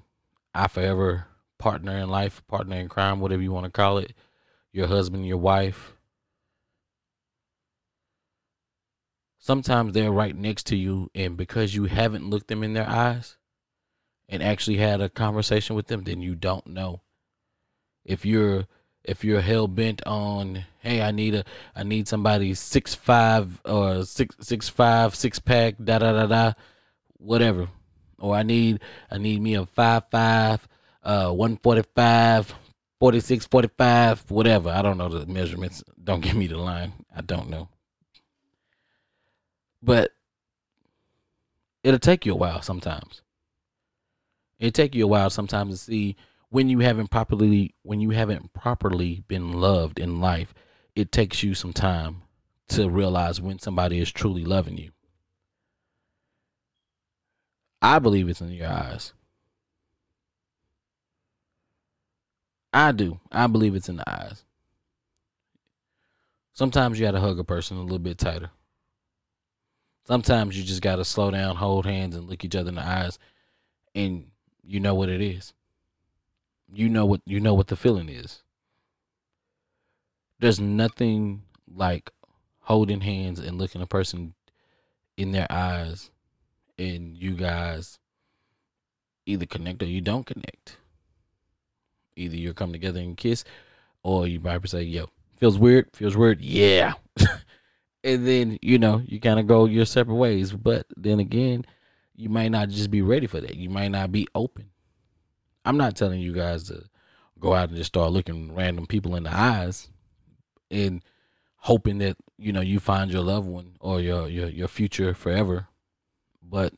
our 0.53 0.67
forever 0.67 1.27
partner 1.57 1.97
in 1.97 2.09
life, 2.09 2.41
partner 2.47 2.77
in 2.77 2.89
crime, 2.89 3.19
whatever 3.19 3.41
you 3.41 3.51
want 3.51 3.65
to 3.65 3.71
call 3.71 3.97
it, 3.97 4.13
your 4.73 4.87
husband, 4.87 5.25
your 5.25 5.37
wife. 5.37 5.93
Sometimes 9.43 9.93
they're 9.93 10.11
right 10.11 10.35
next 10.35 10.67
to 10.67 10.75
you, 10.75 11.09
and 11.15 11.35
because 11.35 11.73
you 11.73 11.85
haven't 11.85 12.29
looked 12.29 12.47
them 12.47 12.61
in 12.63 12.73
their 12.73 12.87
eyes 12.87 13.37
and 14.29 14.43
actually 14.43 14.77
had 14.77 15.01
a 15.01 15.09
conversation 15.09 15.75
with 15.75 15.87
them, 15.87 16.03
then 16.03 16.21
you 16.21 16.35
don't 16.35 16.67
know. 16.67 17.01
If 18.05 18.23
you're 18.23 18.67
if 19.03 19.23
you're 19.23 19.41
hell 19.41 19.67
bent 19.67 19.99
on 20.05 20.63
hey 20.81 21.01
i 21.01 21.09
need 21.09 21.33
a 21.33 21.43
i 21.75 21.81
need 21.81 22.07
somebody 22.07 22.53
six 22.53 22.93
five 22.93 23.59
or 23.65 24.05
six 24.05 24.35
six 24.41 24.69
five 24.69 25.15
six 25.15 25.39
pack 25.39 25.73
da 25.83 25.97
da 25.97 26.11
da 26.11 26.27
da 26.27 26.53
whatever. 27.17 27.67
Or 28.19 28.35
i 28.35 28.43
need 28.43 28.79
i 29.09 29.17
need 29.17 29.41
me 29.41 29.55
a 29.55 29.65
five 29.65 30.03
five 30.11 30.67
uh 31.03 31.31
145 31.31 32.53
46 32.99 33.47
45 33.47 34.29
whatever. 34.29 34.69
I 34.69 34.83
don't 34.83 34.99
know 34.99 35.09
the 35.09 35.25
measurements. 35.25 35.83
Don't 36.03 36.21
give 36.21 36.35
me 36.35 36.45
the 36.45 36.59
line. 36.59 36.93
I 37.15 37.21
don't 37.21 37.49
know 37.49 37.69
but 39.81 40.11
it'll 41.83 41.99
take 41.99 42.25
you 42.25 42.33
a 42.33 42.37
while 42.37 42.61
sometimes 42.61 43.21
it'll 44.59 44.71
take 44.71 44.95
you 44.95 45.03
a 45.03 45.07
while 45.07 45.29
sometimes 45.29 45.71
to 45.71 45.77
see 45.77 46.15
when 46.51 46.67
you 46.67 46.79
haven't 46.79 47.09
properly 47.09 47.73
when 47.81 48.01
you 48.01 48.09
haven't 48.11 48.53
properly 48.53 49.23
been 49.27 49.53
loved 49.53 49.99
in 49.99 50.19
life, 50.19 50.53
it 50.95 51.11
takes 51.11 51.41
you 51.41 51.55
some 51.55 51.71
time 51.71 52.23
to 52.67 52.89
realize 52.89 53.41
when 53.41 53.57
somebody 53.57 53.99
is 53.99 54.11
truly 54.11 54.43
loving 54.43 54.77
you. 54.77 54.91
I 57.81 57.99
believe 57.99 58.27
it's 58.27 58.41
in 58.41 58.51
your 58.51 58.67
eyes. 58.67 59.13
I 62.73 62.91
do. 62.91 63.19
I 63.31 63.47
believe 63.47 63.73
it's 63.73 63.89
in 63.89 63.95
the 63.97 64.09
eyes. 64.09 64.43
Sometimes 66.53 66.99
you 66.99 67.05
got 67.05 67.11
to 67.11 67.21
hug 67.21 67.39
a 67.39 67.43
person 67.45 67.77
a 67.77 67.81
little 67.81 67.97
bit 67.97 68.17
tighter. 68.17 68.49
Sometimes 70.11 70.57
you 70.57 70.63
just 70.63 70.81
got 70.81 70.97
to 70.97 71.05
slow 71.05 71.31
down, 71.31 71.55
hold 71.55 71.85
hands, 71.85 72.15
and 72.15 72.29
look 72.29 72.43
each 72.43 72.55
other 72.55 72.69
in 72.69 72.75
the 72.75 72.85
eyes, 72.85 73.17
and 73.95 74.25
you 74.63 74.79
know 74.79 74.93
what 74.93 75.09
it 75.09 75.21
is 75.21 75.53
you 76.73 76.89
know 76.89 77.05
what 77.05 77.21
you 77.25 77.39
know 77.39 77.53
what 77.53 77.67
the 77.67 77.75
feeling 77.75 78.09
is. 78.09 78.43
There's 80.39 80.59
nothing 80.59 81.43
like 81.73 82.09
holding 82.61 83.01
hands 83.01 83.39
and 83.39 83.57
looking 83.57 83.81
a 83.81 83.87
person 83.87 84.33
in 85.17 85.31
their 85.31 85.47
eyes 85.49 86.09
and 86.77 87.15
you 87.17 87.33
guys 87.33 87.99
either 89.25 89.45
connect 89.45 89.83
or 89.83 89.85
you 89.85 90.01
don't 90.01 90.25
connect. 90.25 90.77
Either 92.15 92.35
you 92.35 92.53
come 92.53 92.71
together 92.71 92.99
and 92.99 93.17
kiss 93.17 93.43
or 94.03 94.27
you 94.27 94.39
might 94.39 94.67
say, 94.67 94.81
yo, 94.81 95.09
feels 95.37 95.57
weird, 95.57 95.87
feels 95.93 96.17
weird, 96.17 96.41
yeah. 96.41 96.93
and 98.03 98.27
then, 98.27 98.57
you 98.61 98.79
know, 98.79 99.01
you 99.05 99.19
kind 99.19 99.39
of 99.39 99.47
go 99.47 99.65
your 99.65 99.85
separate 99.85 100.15
ways. 100.15 100.51
But 100.51 100.85
then 100.97 101.19
again, 101.19 101.65
you 102.15 102.29
might 102.29 102.49
not 102.49 102.69
just 102.69 102.91
be 102.91 103.01
ready 103.01 103.27
for 103.27 103.41
that. 103.41 103.55
You 103.55 103.69
might 103.69 103.89
not 103.89 104.11
be 104.11 104.27
open. 104.33 104.69
I'm 105.65 105.77
not 105.77 105.95
telling 105.95 106.19
you 106.19 106.33
guys 106.33 106.63
to 106.65 106.83
go 107.39 107.53
out 107.53 107.69
and 107.69 107.77
just 107.77 107.89
start 107.89 108.11
looking 108.11 108.53
random 108.55 108.85
people 108.85 109.15
in 109.15 109.23
the 109.23 109.35
eyes 109.35 109.89
and 110.69 111.03
hoping 111.57 111.99
that 111.99 112.17
you 112.37 112.51
know 112.51 112.61
you 112.61 112.79
find 112.79 113.11
your 113.11 113.21
loved 113.21 113.47
one 113.47 113.75
or 113.79 113.99
your 113.99 114.27
your 114.27 114.47
your 114.47 114.67
future 114.67 115.13
forever 115.13 115.67
but 116.41 116.73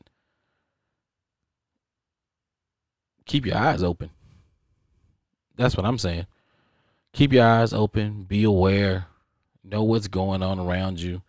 keep 3.24 3.46
your 3.46 3.56
eyes 3.56 3.82
open 3.82 4.10
that's 5.56 5.76
what 5.76 5.86
i'm 5.86 5.96
saying 5.96 6.26
keep 7.12 7.32
your 7.32 7.46
eyes 7.46 7.72
open 7.72 8.24
be 8.24 8.44
aware 8.44 9.06
know 9.64 9.82
what's 9.82 10.08
going 10.08 10.42
on 10.42 10.60
around 10.60 11.00
you 11.00 11.22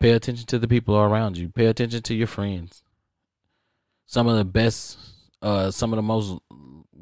pay 0.00 0.10
attention 0.10 0.46
to 0.46 0.58
the 0.58 0.68
people 0.68 0.96
around 0.96 1.36
you 1.36 1.48
pay 1.48 1.66
attention 1.66 2.02
to 2.02 2.14
your 2.14 2.26
friends 2.26 2.82
some 4.06 4.26
of 4.26 4.36
the 4.36 4.44
best 4.44 4.98
uh 5.42 5.70
some 5.70 5.92
of 5.92 5.96
the 5.96 6.02
most 6.02 6.38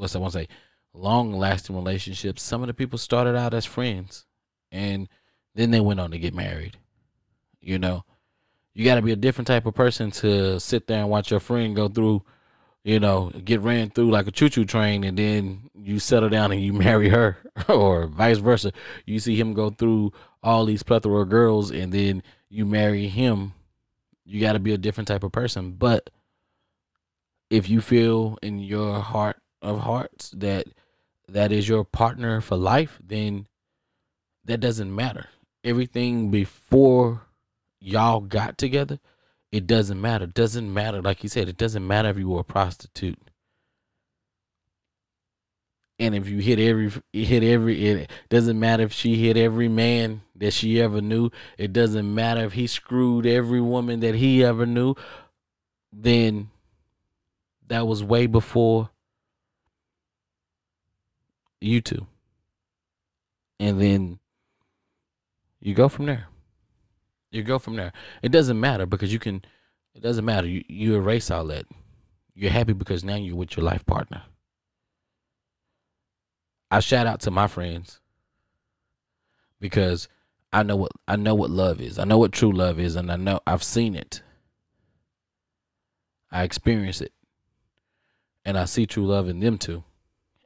what's 0.00 0.16
I 0.16 0.18
want 0.18 0.32
to 0.32 0.40
say, 0.40 0.48
long 0.92 1.32
lasting 1.32 1.76
relationships. 1.76 2.42
Some 2.42 2.62
of 2.62 2.66
the 2.66 2.74
people 2.74 2.98
started 2.98 3.36
out 3.36 3.54
as 3.54 3.66
friends, 3.66 4.26
and 4.72 5.08
then 5.54 5.70
they 5.70 5.80
went 5.80 6.00
on 6.00 6.10
to 6.10 6.18
get 6.18 6.34
married. 6.34 6.78
You 7.60 7.78
know, 7.78 8.04
you 8.74 8.84
got 8.84 8.96
to 8.96 9.02
be 9.02 9.12
a 9.12 9.16
different 9.16 9.46
type 9.46 9.66
of 9.66 9.74
person 9.74 10.10
to 10.12 10.58
sit 10.58 10.86
there 10.86 11.00
and 11.00 11.10
watch 11.10 11.30
your 11.30 11.40
friend 11.40 11.76
go 11.76 11.88
through, 11.88 12.22
you 12.82 12.98
know, 12.98 13.30
get 13.44 13.60
ran 13.60 13.90
through 13.90 14.10
like 14.10 14.26
a 14.26 14.30
choo 14.30 14.48
choo 14.48 14.64
train, 14.64 15.04
and 15.04 15.18
then 15.18 15.70
you 15.74 15.98
settle 15.98 16.30
down 16.30 16.50
and 16.50 16.62
you 16.62 16.72
marry 16.86 17.10
her, 17.10 17.36
or 17.68 18.06
vice 18.06 18.38
versa. 18.38 18.72
You 19.04 19.20
see 19.20 19.38
him 19.38 19.52
go 19.52 19.70
through 19.70 20.12
all 20.42 20.64
these 20.64 20.82
plethora 20.82 21.22
of 21.22 21.28
girls, 21.28 21.70
and 21.70 21.92
then 21.92 22.22
you 22.48 22.64
marry 22.66 23.08
him. 23.08 23.52
You 24.24 24.40
got 24.40 24.52
to 24.52 24.58
be 24.58 24.72
a 24.72 24.78
different 24.78 25.08
type 25.08 25.24
of 25.24 25.32
person, 25.32 25.72
but 25.72 26.10
if 27.50 27.68
you 27.68 27.80
feel 27.80 28.38
in 28.42 28.60
your 28.60 29.00
heart 29.00 29.38
of 29.60 29.80
hearts 29.80 30.30
that 30.30 30.66
that 31.28 31.52
is 31.52 31.68
your 31.68 31.84
partner 31.84 32.40
for 32.40 32.56
life, 32.56 32.98
then 33.04 33.46
that 34.44 34.60
doesn't 34.60 34.94
matter. 34.94 35.26
Everything 35.62 36.30
before 36.30 37.22
y'all 37.80 38.20
got 38.20 38.56
together, 38.56 38.98
it 39.52 39.66
doesn't 39.66 40.00
matter. 40.00 40.26
Doesn't 40.26 40.72
matter. 40.72 41.02
Like 41.02 41.22
you 41.22 41.28
said, 41.28 41.48
it 41.48 41.56
doesn't 41.56 41.86
matter 41.86 42.08
if 42.08 42.18
you 42.18 42.28
were 42.28 42.40
a 42.40 42.44
prostitute. 42.44 43.18
And 45.98 46.14
if 46.14 46.28
you 46.28 46.38
hit 46.38 46.58
every 46.58 46.90
hit 47.12 47.42
every 47.42 47.84
it 47.84 48.10
doesn't 48.30 48.58
matter 48.58 48.84
if 48.84 48.92
she 48.92 49.16
hit 49.16 49.36
every 49.36 49.68
man 49.68 50.22
that 50.40 50.52
she 50.52 50.80
ever 50.80 51.00
knew. 51.00 51.30
It 51.56 51.72
doesn't 51.72 52.12
matter 52.12 52.44
if 52.44 52.54
he 52.54 52.66
screwed 52.66 53.26
every 53.26 53.60
woman 53.60 54.00
that 54.00 54.16
he 54.16 54.42
ever 54.42 54.66
knew. 54.66 54.96
Then 55.92 56.50
that 57.68 57.86
was 57.86 58.02
way 58.02 58.26
before 58.26 58.90
you 61.60 61.80
two. 61.80 62.06
And 63.60 63.80
then 63.80 64.18
you 65.60 65.74
go 65.74 65.88
from 65.88 66.06
there. 66.06 66.26
You 67.30 67.42
go 67.42 67.58
from 67.58 67.76
there. 67.76 67.92
It 68.22 68.32
doesn't 68.32 68.58
matter 68.58 68.86
because 68.86 69.12
you 69.12 69.18
can 69.18 69.44
it 69.94 70.02
doesn't 70.02 70.24
matter. 70.24 70.48
You 70.48 70.64
you 70.68 70.96
erase 70.96 71.30
all 71.30 71.44
that. 71.46 71.66
You're 72.34 72.50
happy 72.50 72.72
because 72.72 73.04
now 73.04 73.16
you're 73.16 73.36
with 73.36 73.56
your 73.56 73.64
life 73.64 73.84
partner. 73.84 74.22
I 76.70 76.80
shout 76.80 77.06
out 77.06 77.20
to 77.22 77.30
my 77.30 77.46
friends 77.46 78.00
because 79.60 80.08
I 80.52 80.62
know 80.62 80.76
what 80.76 80.92
I 81.06 81.16
know 81.16 81.34
what 81.34 81.50
love 81.50 81.80
is. 81.80 81.98
I 81.98 82.04
know 82.04 82.18
what 82.18 82.32
true 82.32 82.52
love 82.52 82.78
is 82.78 82.96
and 82.96 83.10
I 83.10 83.16
know 83.16 83.40
I've 83.46 83.62
seen 83.62 83.94
it. 83.94 84.22
I 86.30 86.42
experience 86.42 87.00
it. 87.00 87.12
And 88.44 88.58
I 88.58 88.64
see 88.64 88.86
true 88.86 89.06
love 89.06 89.28
in 89.28 89.40
them 89.40 89.58
too. 89.58 89.84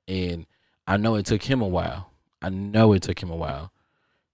And 0.07 0.47
I 0.87 0.97
know 0.97 1.15
it 1.15 1.27
took 1.27 1.43
him 1.43 1.63
a 1.63 1.69
while. 1.69 2.11
I 2.43 2.51
know 2.51 2.93
it 2.93 3.03
took 3.03 3.23
him 3.23 3.31
a 3.31 3.37
while 3.37 3.73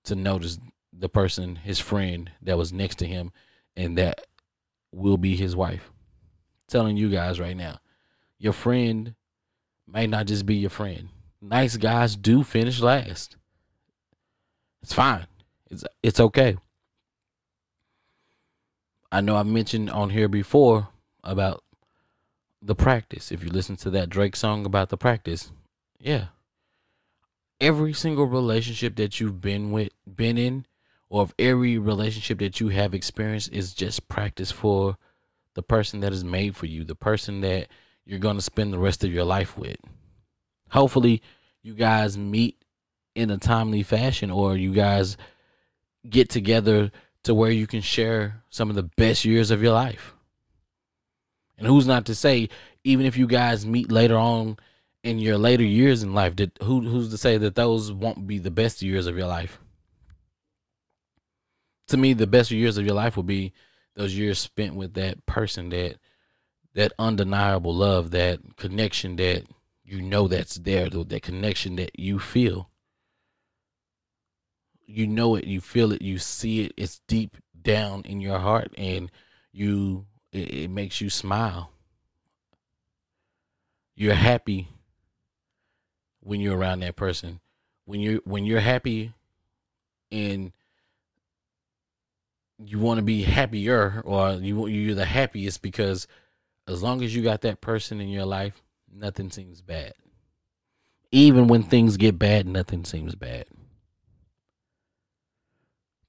to 0.04 0.14
notice 0.14 0.58
the 0.92 1.08
person, 1.08 1.56
his 1.56 1.78
friend 1.78 2.30
that 2.42 2.58
was 2.58 2.72
next 2.72 2.96
to 2.96 3.06
him 3.06 3.32
and 3.76 3.96
that 3.98 4.26
will 4.92 5.16
be 5.16 5.36
his 5.36 5.54
wife. 5.54 5.90
telling 6.66 6.96
you 6.96 7.10
guys 7.10 7.40
right 7.40 7.56
now, 7.56 7.80
your 8.38 8.52
friend 8.52 9.14
may 9.86 10.06
not 10.06 10.26
just 10.26 10.46
be 10.46 10.56
your 10.56 10.70
friend. 10.70 11.08
Nice 11.40 11.76
guys 11.76 12.16
do 12.16 12.42
finish 12.42 12.80
last. 12.80 13.36
It's 14.82 14.92
fine. 14.92 15.26
It's 15.70 15.84
it's 16.02 16.20
okay. 16.20 16.56
I 19.12 19.20
know 19.20 19.36
I 19.36 19.42
mentioned 19.42 19.90
on 19.90 20.10
here 20.10 20.28
before 20.28 20.88
about 21.24 21.62
the 22.62 22.74
practice. 22.74 23.32
If 23.32 23.42
you 23.42 23.50
listen 23.50 23.76
to 23.76 23.90
that 23.90 24.08
Drake 24.08 24.36
song 24.36 24.66
about 24.66 24.88
the 24.88 24.96
practice, 24.96 25.50
yeah. 25.98 26.26
Every 27.60 27.92
single 27.92 28.26
relationship 28.26 28.96
that 28.96 29.20
you've 29.20 29.40
been 29.40 29.70
with 29.70 29.90
been 30.06 30.38
in 30.38 30.66
or 31.08 31.22
of 31.22 31.34
every 31.38 31.76
relationship 31.76 32.38
that 32.38 32.60
you 32.60 32.68
have 32.68 32.94
experienced 32.94 33.52
is 33.52 33.74
just 33.74 34.08
practice 34.08 34.50
for 34.50 34.96
the 35.54 35.62
person 35.62 36.00
that 36.00 36.12
is 36.12 36.24
made 36.24 36.56
for 36.56 36.66
you, 36.66 36.84
the 36.84 36.94
person 36.94 37.40
that 37.42 37.66
you're 38.06 38.18
going 38.18 38.36
to 38.36 38.42
spend 38.42 38.72
the 38.72 38.78
rest 38.78 39.04
of 39.04 39.12
your 39.12 39.24
life 39.24 39.58
with. 39.58 39.76
Hopefully, 40.70 41.20
you 41.62 41.74
guys 41.74 42.16
meet 42.16 42.64
in 43.14 43.30
a 43.30 43.36
timely 43.36 43.82
fashion 43.82 44.30
or 44.30 44.56
you 44.56 44.72
guys 44.72 45.16
get 46.08 46.28
together 46.28 46.90
to 47.24 47.34
where 47.34 47.50
you 47.50 47.66
can 47.66 47.80
share 47.80 48.42
some 48.50 48.70
of 48.70 48.76
the 48.76 48.82
best 48.82 49.24
years 49.24 49.50
of 49.50 49.62
your 49.62 49.72
life. 49.72 50.14
And 51.58 51.66
who's 51.66 51.86
not 51.86 52.06
to 52.06 52.14
say, 52.14 52.48
even 52.84 53.04
if 53.04 53.16
you 53.16 53.26
guys 53.26 53.66
meet 53.66 53.92
later 53.92 54.16
on 54.16 54.56
in 55.02 55.18
your 55.18 55.36
later 55.36 55.64
years 55.64 56.02
in 56.02 56.14
life, 56.14 56.34
did 56.34 56.52
who 56.62 56.80
who's 56.80 57.10
to 57.10 57.18
say 57.18 57.36
that 57.36 57.54
those 57.54 57.92
won't 57.92 58.26
be 58.26 58.38
the 58.38 58.50
best 58.50 58.80
years 58.80 59.06
of 59.06 59.16
your 59.16 59.26
life? 59.26 59.58
To 61.88 61.96
me, 61.96 62.14
the 62.14 62.26
best 62.26 62.50
years 62.50 62.78
of 62.78 62.86
your 62.86 62.94
life 62.94 63.16
will 63.16 63.24
be 63.24 63.52
those 63.94 64.16
years 64.16 64.38
spent 64.38 64.74
with 64.74 64.94
that 64.94 65.26
person 65.26 65.68
that 65.70 65.96
that 66.74 66.92
undeniable 66.98 67.74
love, 67.74 68.10
that 68.12 68.56
connection 68.56 69.16
that 69.16 69.44
you 69.84 70.00
know 70.00 70.28
that's 70.28 70.54
there, 70.54 70.88
that 70.88 71.22
connection 71.22 71.76
that 71.76 71.98
you 71.98 72.18
feel. 72.18 72.69
You 74.92 75.06
know 75.06 75.36
it, 75.36 75.44
you 75.44 75.60
feel 75.60 75.92
it, 75.92 76.02
you 76.02 76.18
see 76.18 76.64
it, 76.64 76.72
it's 76.76 77.00
deep 77.06 77.36
down 77.62 78.02
in 78.02 78.20
your 78.20 78.38
heart 78.40 78.74
and 78.76 79.10
you 79.52 80.06
it, 80.32 80.54
it 80.54 80.70
makes 80.70 81.00
you 81.00 81.10
smile. 81.10 81.70
You're 83.94 84.14
happy 84.14 84.68
when 86.20 86.40
you're 86.40 86.56
around 86.56 86.80
that 86.80 86.96
person. 86.96 87.40
When 87.84 88.00
you're 88.00 88.20
when 88.24 88.44
you're 88.44 88.60
happy 88.60 89.12
and 90.10 90.52
you 92.58 92.78
want 92.78 92.98
to 92.98 93.04
be 93.04 93.22
happier 93.22 94.02
or 94.04 94.32
you 94.32 94.66
you're 94.66 94.94
the 94.94 95.04
happiest 95.04 95.62
because 95.62 96.06
as 96.68 96.82
long 96.82 97.02
as 97.02 97.14
you 97.14 97.22
got 97.22 97.42
that 97.42 97.60
person 97.60 98.00
in 98.00 98.08
your 98.08 98.26
life, 98.26 98.62
nothing 98.92 99.30
seems 99.30 99.60
bad. 99.60 99.92
Even 101.12 101.48
when 101.48 101.62
things 101.62 101.96
get 101.96 102.18
bad, 102.18 102.46
nothing 102.46 102.84
seems 102.84 103.14
bad. 103.14 103.46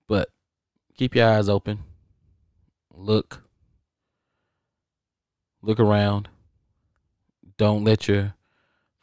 But 0.08 0.30
keep 1.02 1.16
your 1.16 1.28
eyes 1.28 1.50
open. 1.50 1.80
Look 2.94 3.42
Look 5.64 5.80
around. 5.80 6.30
Don't 7.58 7.84
let 7.84 8.08
your 8.08 8.36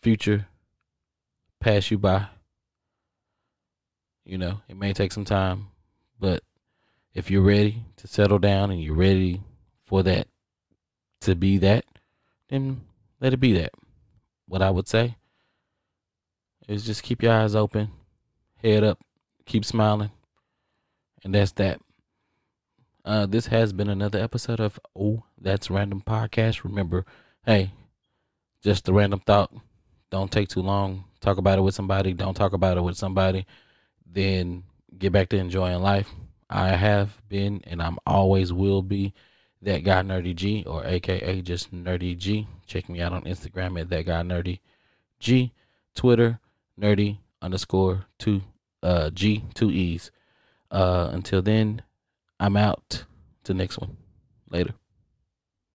future 0.01 0.47
pass 1.59 1.91
you 1.91 1.99
by. 1.99 2.29
You 4.25 4.39
know, 4.39 4.61
it 4.69 4.77
may 4.77 4.93
take 4.93 5.11
some 5.11 5.25
time, 5.25 5.71
but 6.21 6.45
if 7.15 7.33
you're 7.33 7.43
ready 7.43 7.83
to 7.97 8.07
settle 8.07 8.39
down 8.39 8.71
and 8.71 8.81
you're 8.81 8.95
ready 8.95 9.43
for 9.85 10.05
that 10.05 10.29
to 11.23 11.35
be 11.35 11.59
that, 11.59 11.85
then 12.49 12.83
let 13.21 13.33
it 13.33 13.39
be 13.39 13.55
that. 13.55 13.73
What 14.47 14.63
I 14.63 14.71
would 14.71 14.87
say 14.87 15.17
is 16.69 16.87
just 16.87 17.03
keep 17.03 17.25
your 17.25 17.33
eyes 17.33 17.57
open, 17.57 17.91
head 18.63 18.85
up, 18.85 19.01
keep 19.47 19.65
smiling, 19.65 20.13
and 21.25 21.35
that's 21.35 21.53
that. 21.53 21.81
Uh, 23.09 23.25
this 23.25 23.47
has 23.47 23.73
been 23.73 23.89
another 23.89 24.19
episode 24.19 24.61
of 24.61 24.79
Oh 24.95 25.23
That's 25.41 25.71
Random 25.71 26.03
Podcast. 26.03 26.63
Remember, 26.63 27.07
hey, 27.47 27.73
just 28.63 28.87
a 28.87 28.93
random 28.93 29.21
thought. 29.21 29.51
Don't 30.11 30.31
take 30.31 30.51
too 30.51 30.61
long. 30.61 31.05
Talk 31.23 31.39
about 31.39 31.59
it 31.59 31.63
with 31.63 31.75
somebody. 31.75 32.13
Don't 32.13 32.35
talk 32.35 32.53
about 32.53 32.77
it 32.77 32.83
with 32.83 32.99
somebody. 32.99 33.47
Then 34.05 34.65
get 34.99 35.11
back 35.11 35.31
to 35.31 35.39
enjoying 35.39 35.81
life. 35.81 36.11
I 36.51 36.77
have 36.77 37.17
been 37.31 37.63
and 37.65 37.81
I'm 37.81 37.97
always 38.07 38.53
will 38.53 38.83
be 38.83 39.15
that 39.63 39.85
guy 39.85 40.03
nerdy 40.03 40.37
G 40.37 40.65
or 40.67 40.85
aka 40.85 41.41
just 41.41 41.73
nerdy 41.73 42.15
G. 42.15 42.47
Check 42.67 42.91
me 42.91 43.01
out 43.01 43.15
on 43.15 43.23
Instagram 43.23 43.81
at 43.81 43.89
that 43.89 44.05
guy 44.05 44.21
nerdy 44.21 44.61
G. 45.19 45.55
Twitter 45.95 46.41
nerdy 46.79 47.17
underscore 47.41 48.05
two 48.19 48.43
uh 48.83 49.09
G 49.09 49.45
two 49.55 49.71
E's. 49.71 50.11
Uh 50.71 51.09
until 51.11 51.41
then 51.41 51.81
I'm 52.41 52.57
out. 52.57 53.05
To 53.45 53.55
next 53.55 53.79
one. 53.79 53.97
Later. 54.51 54.75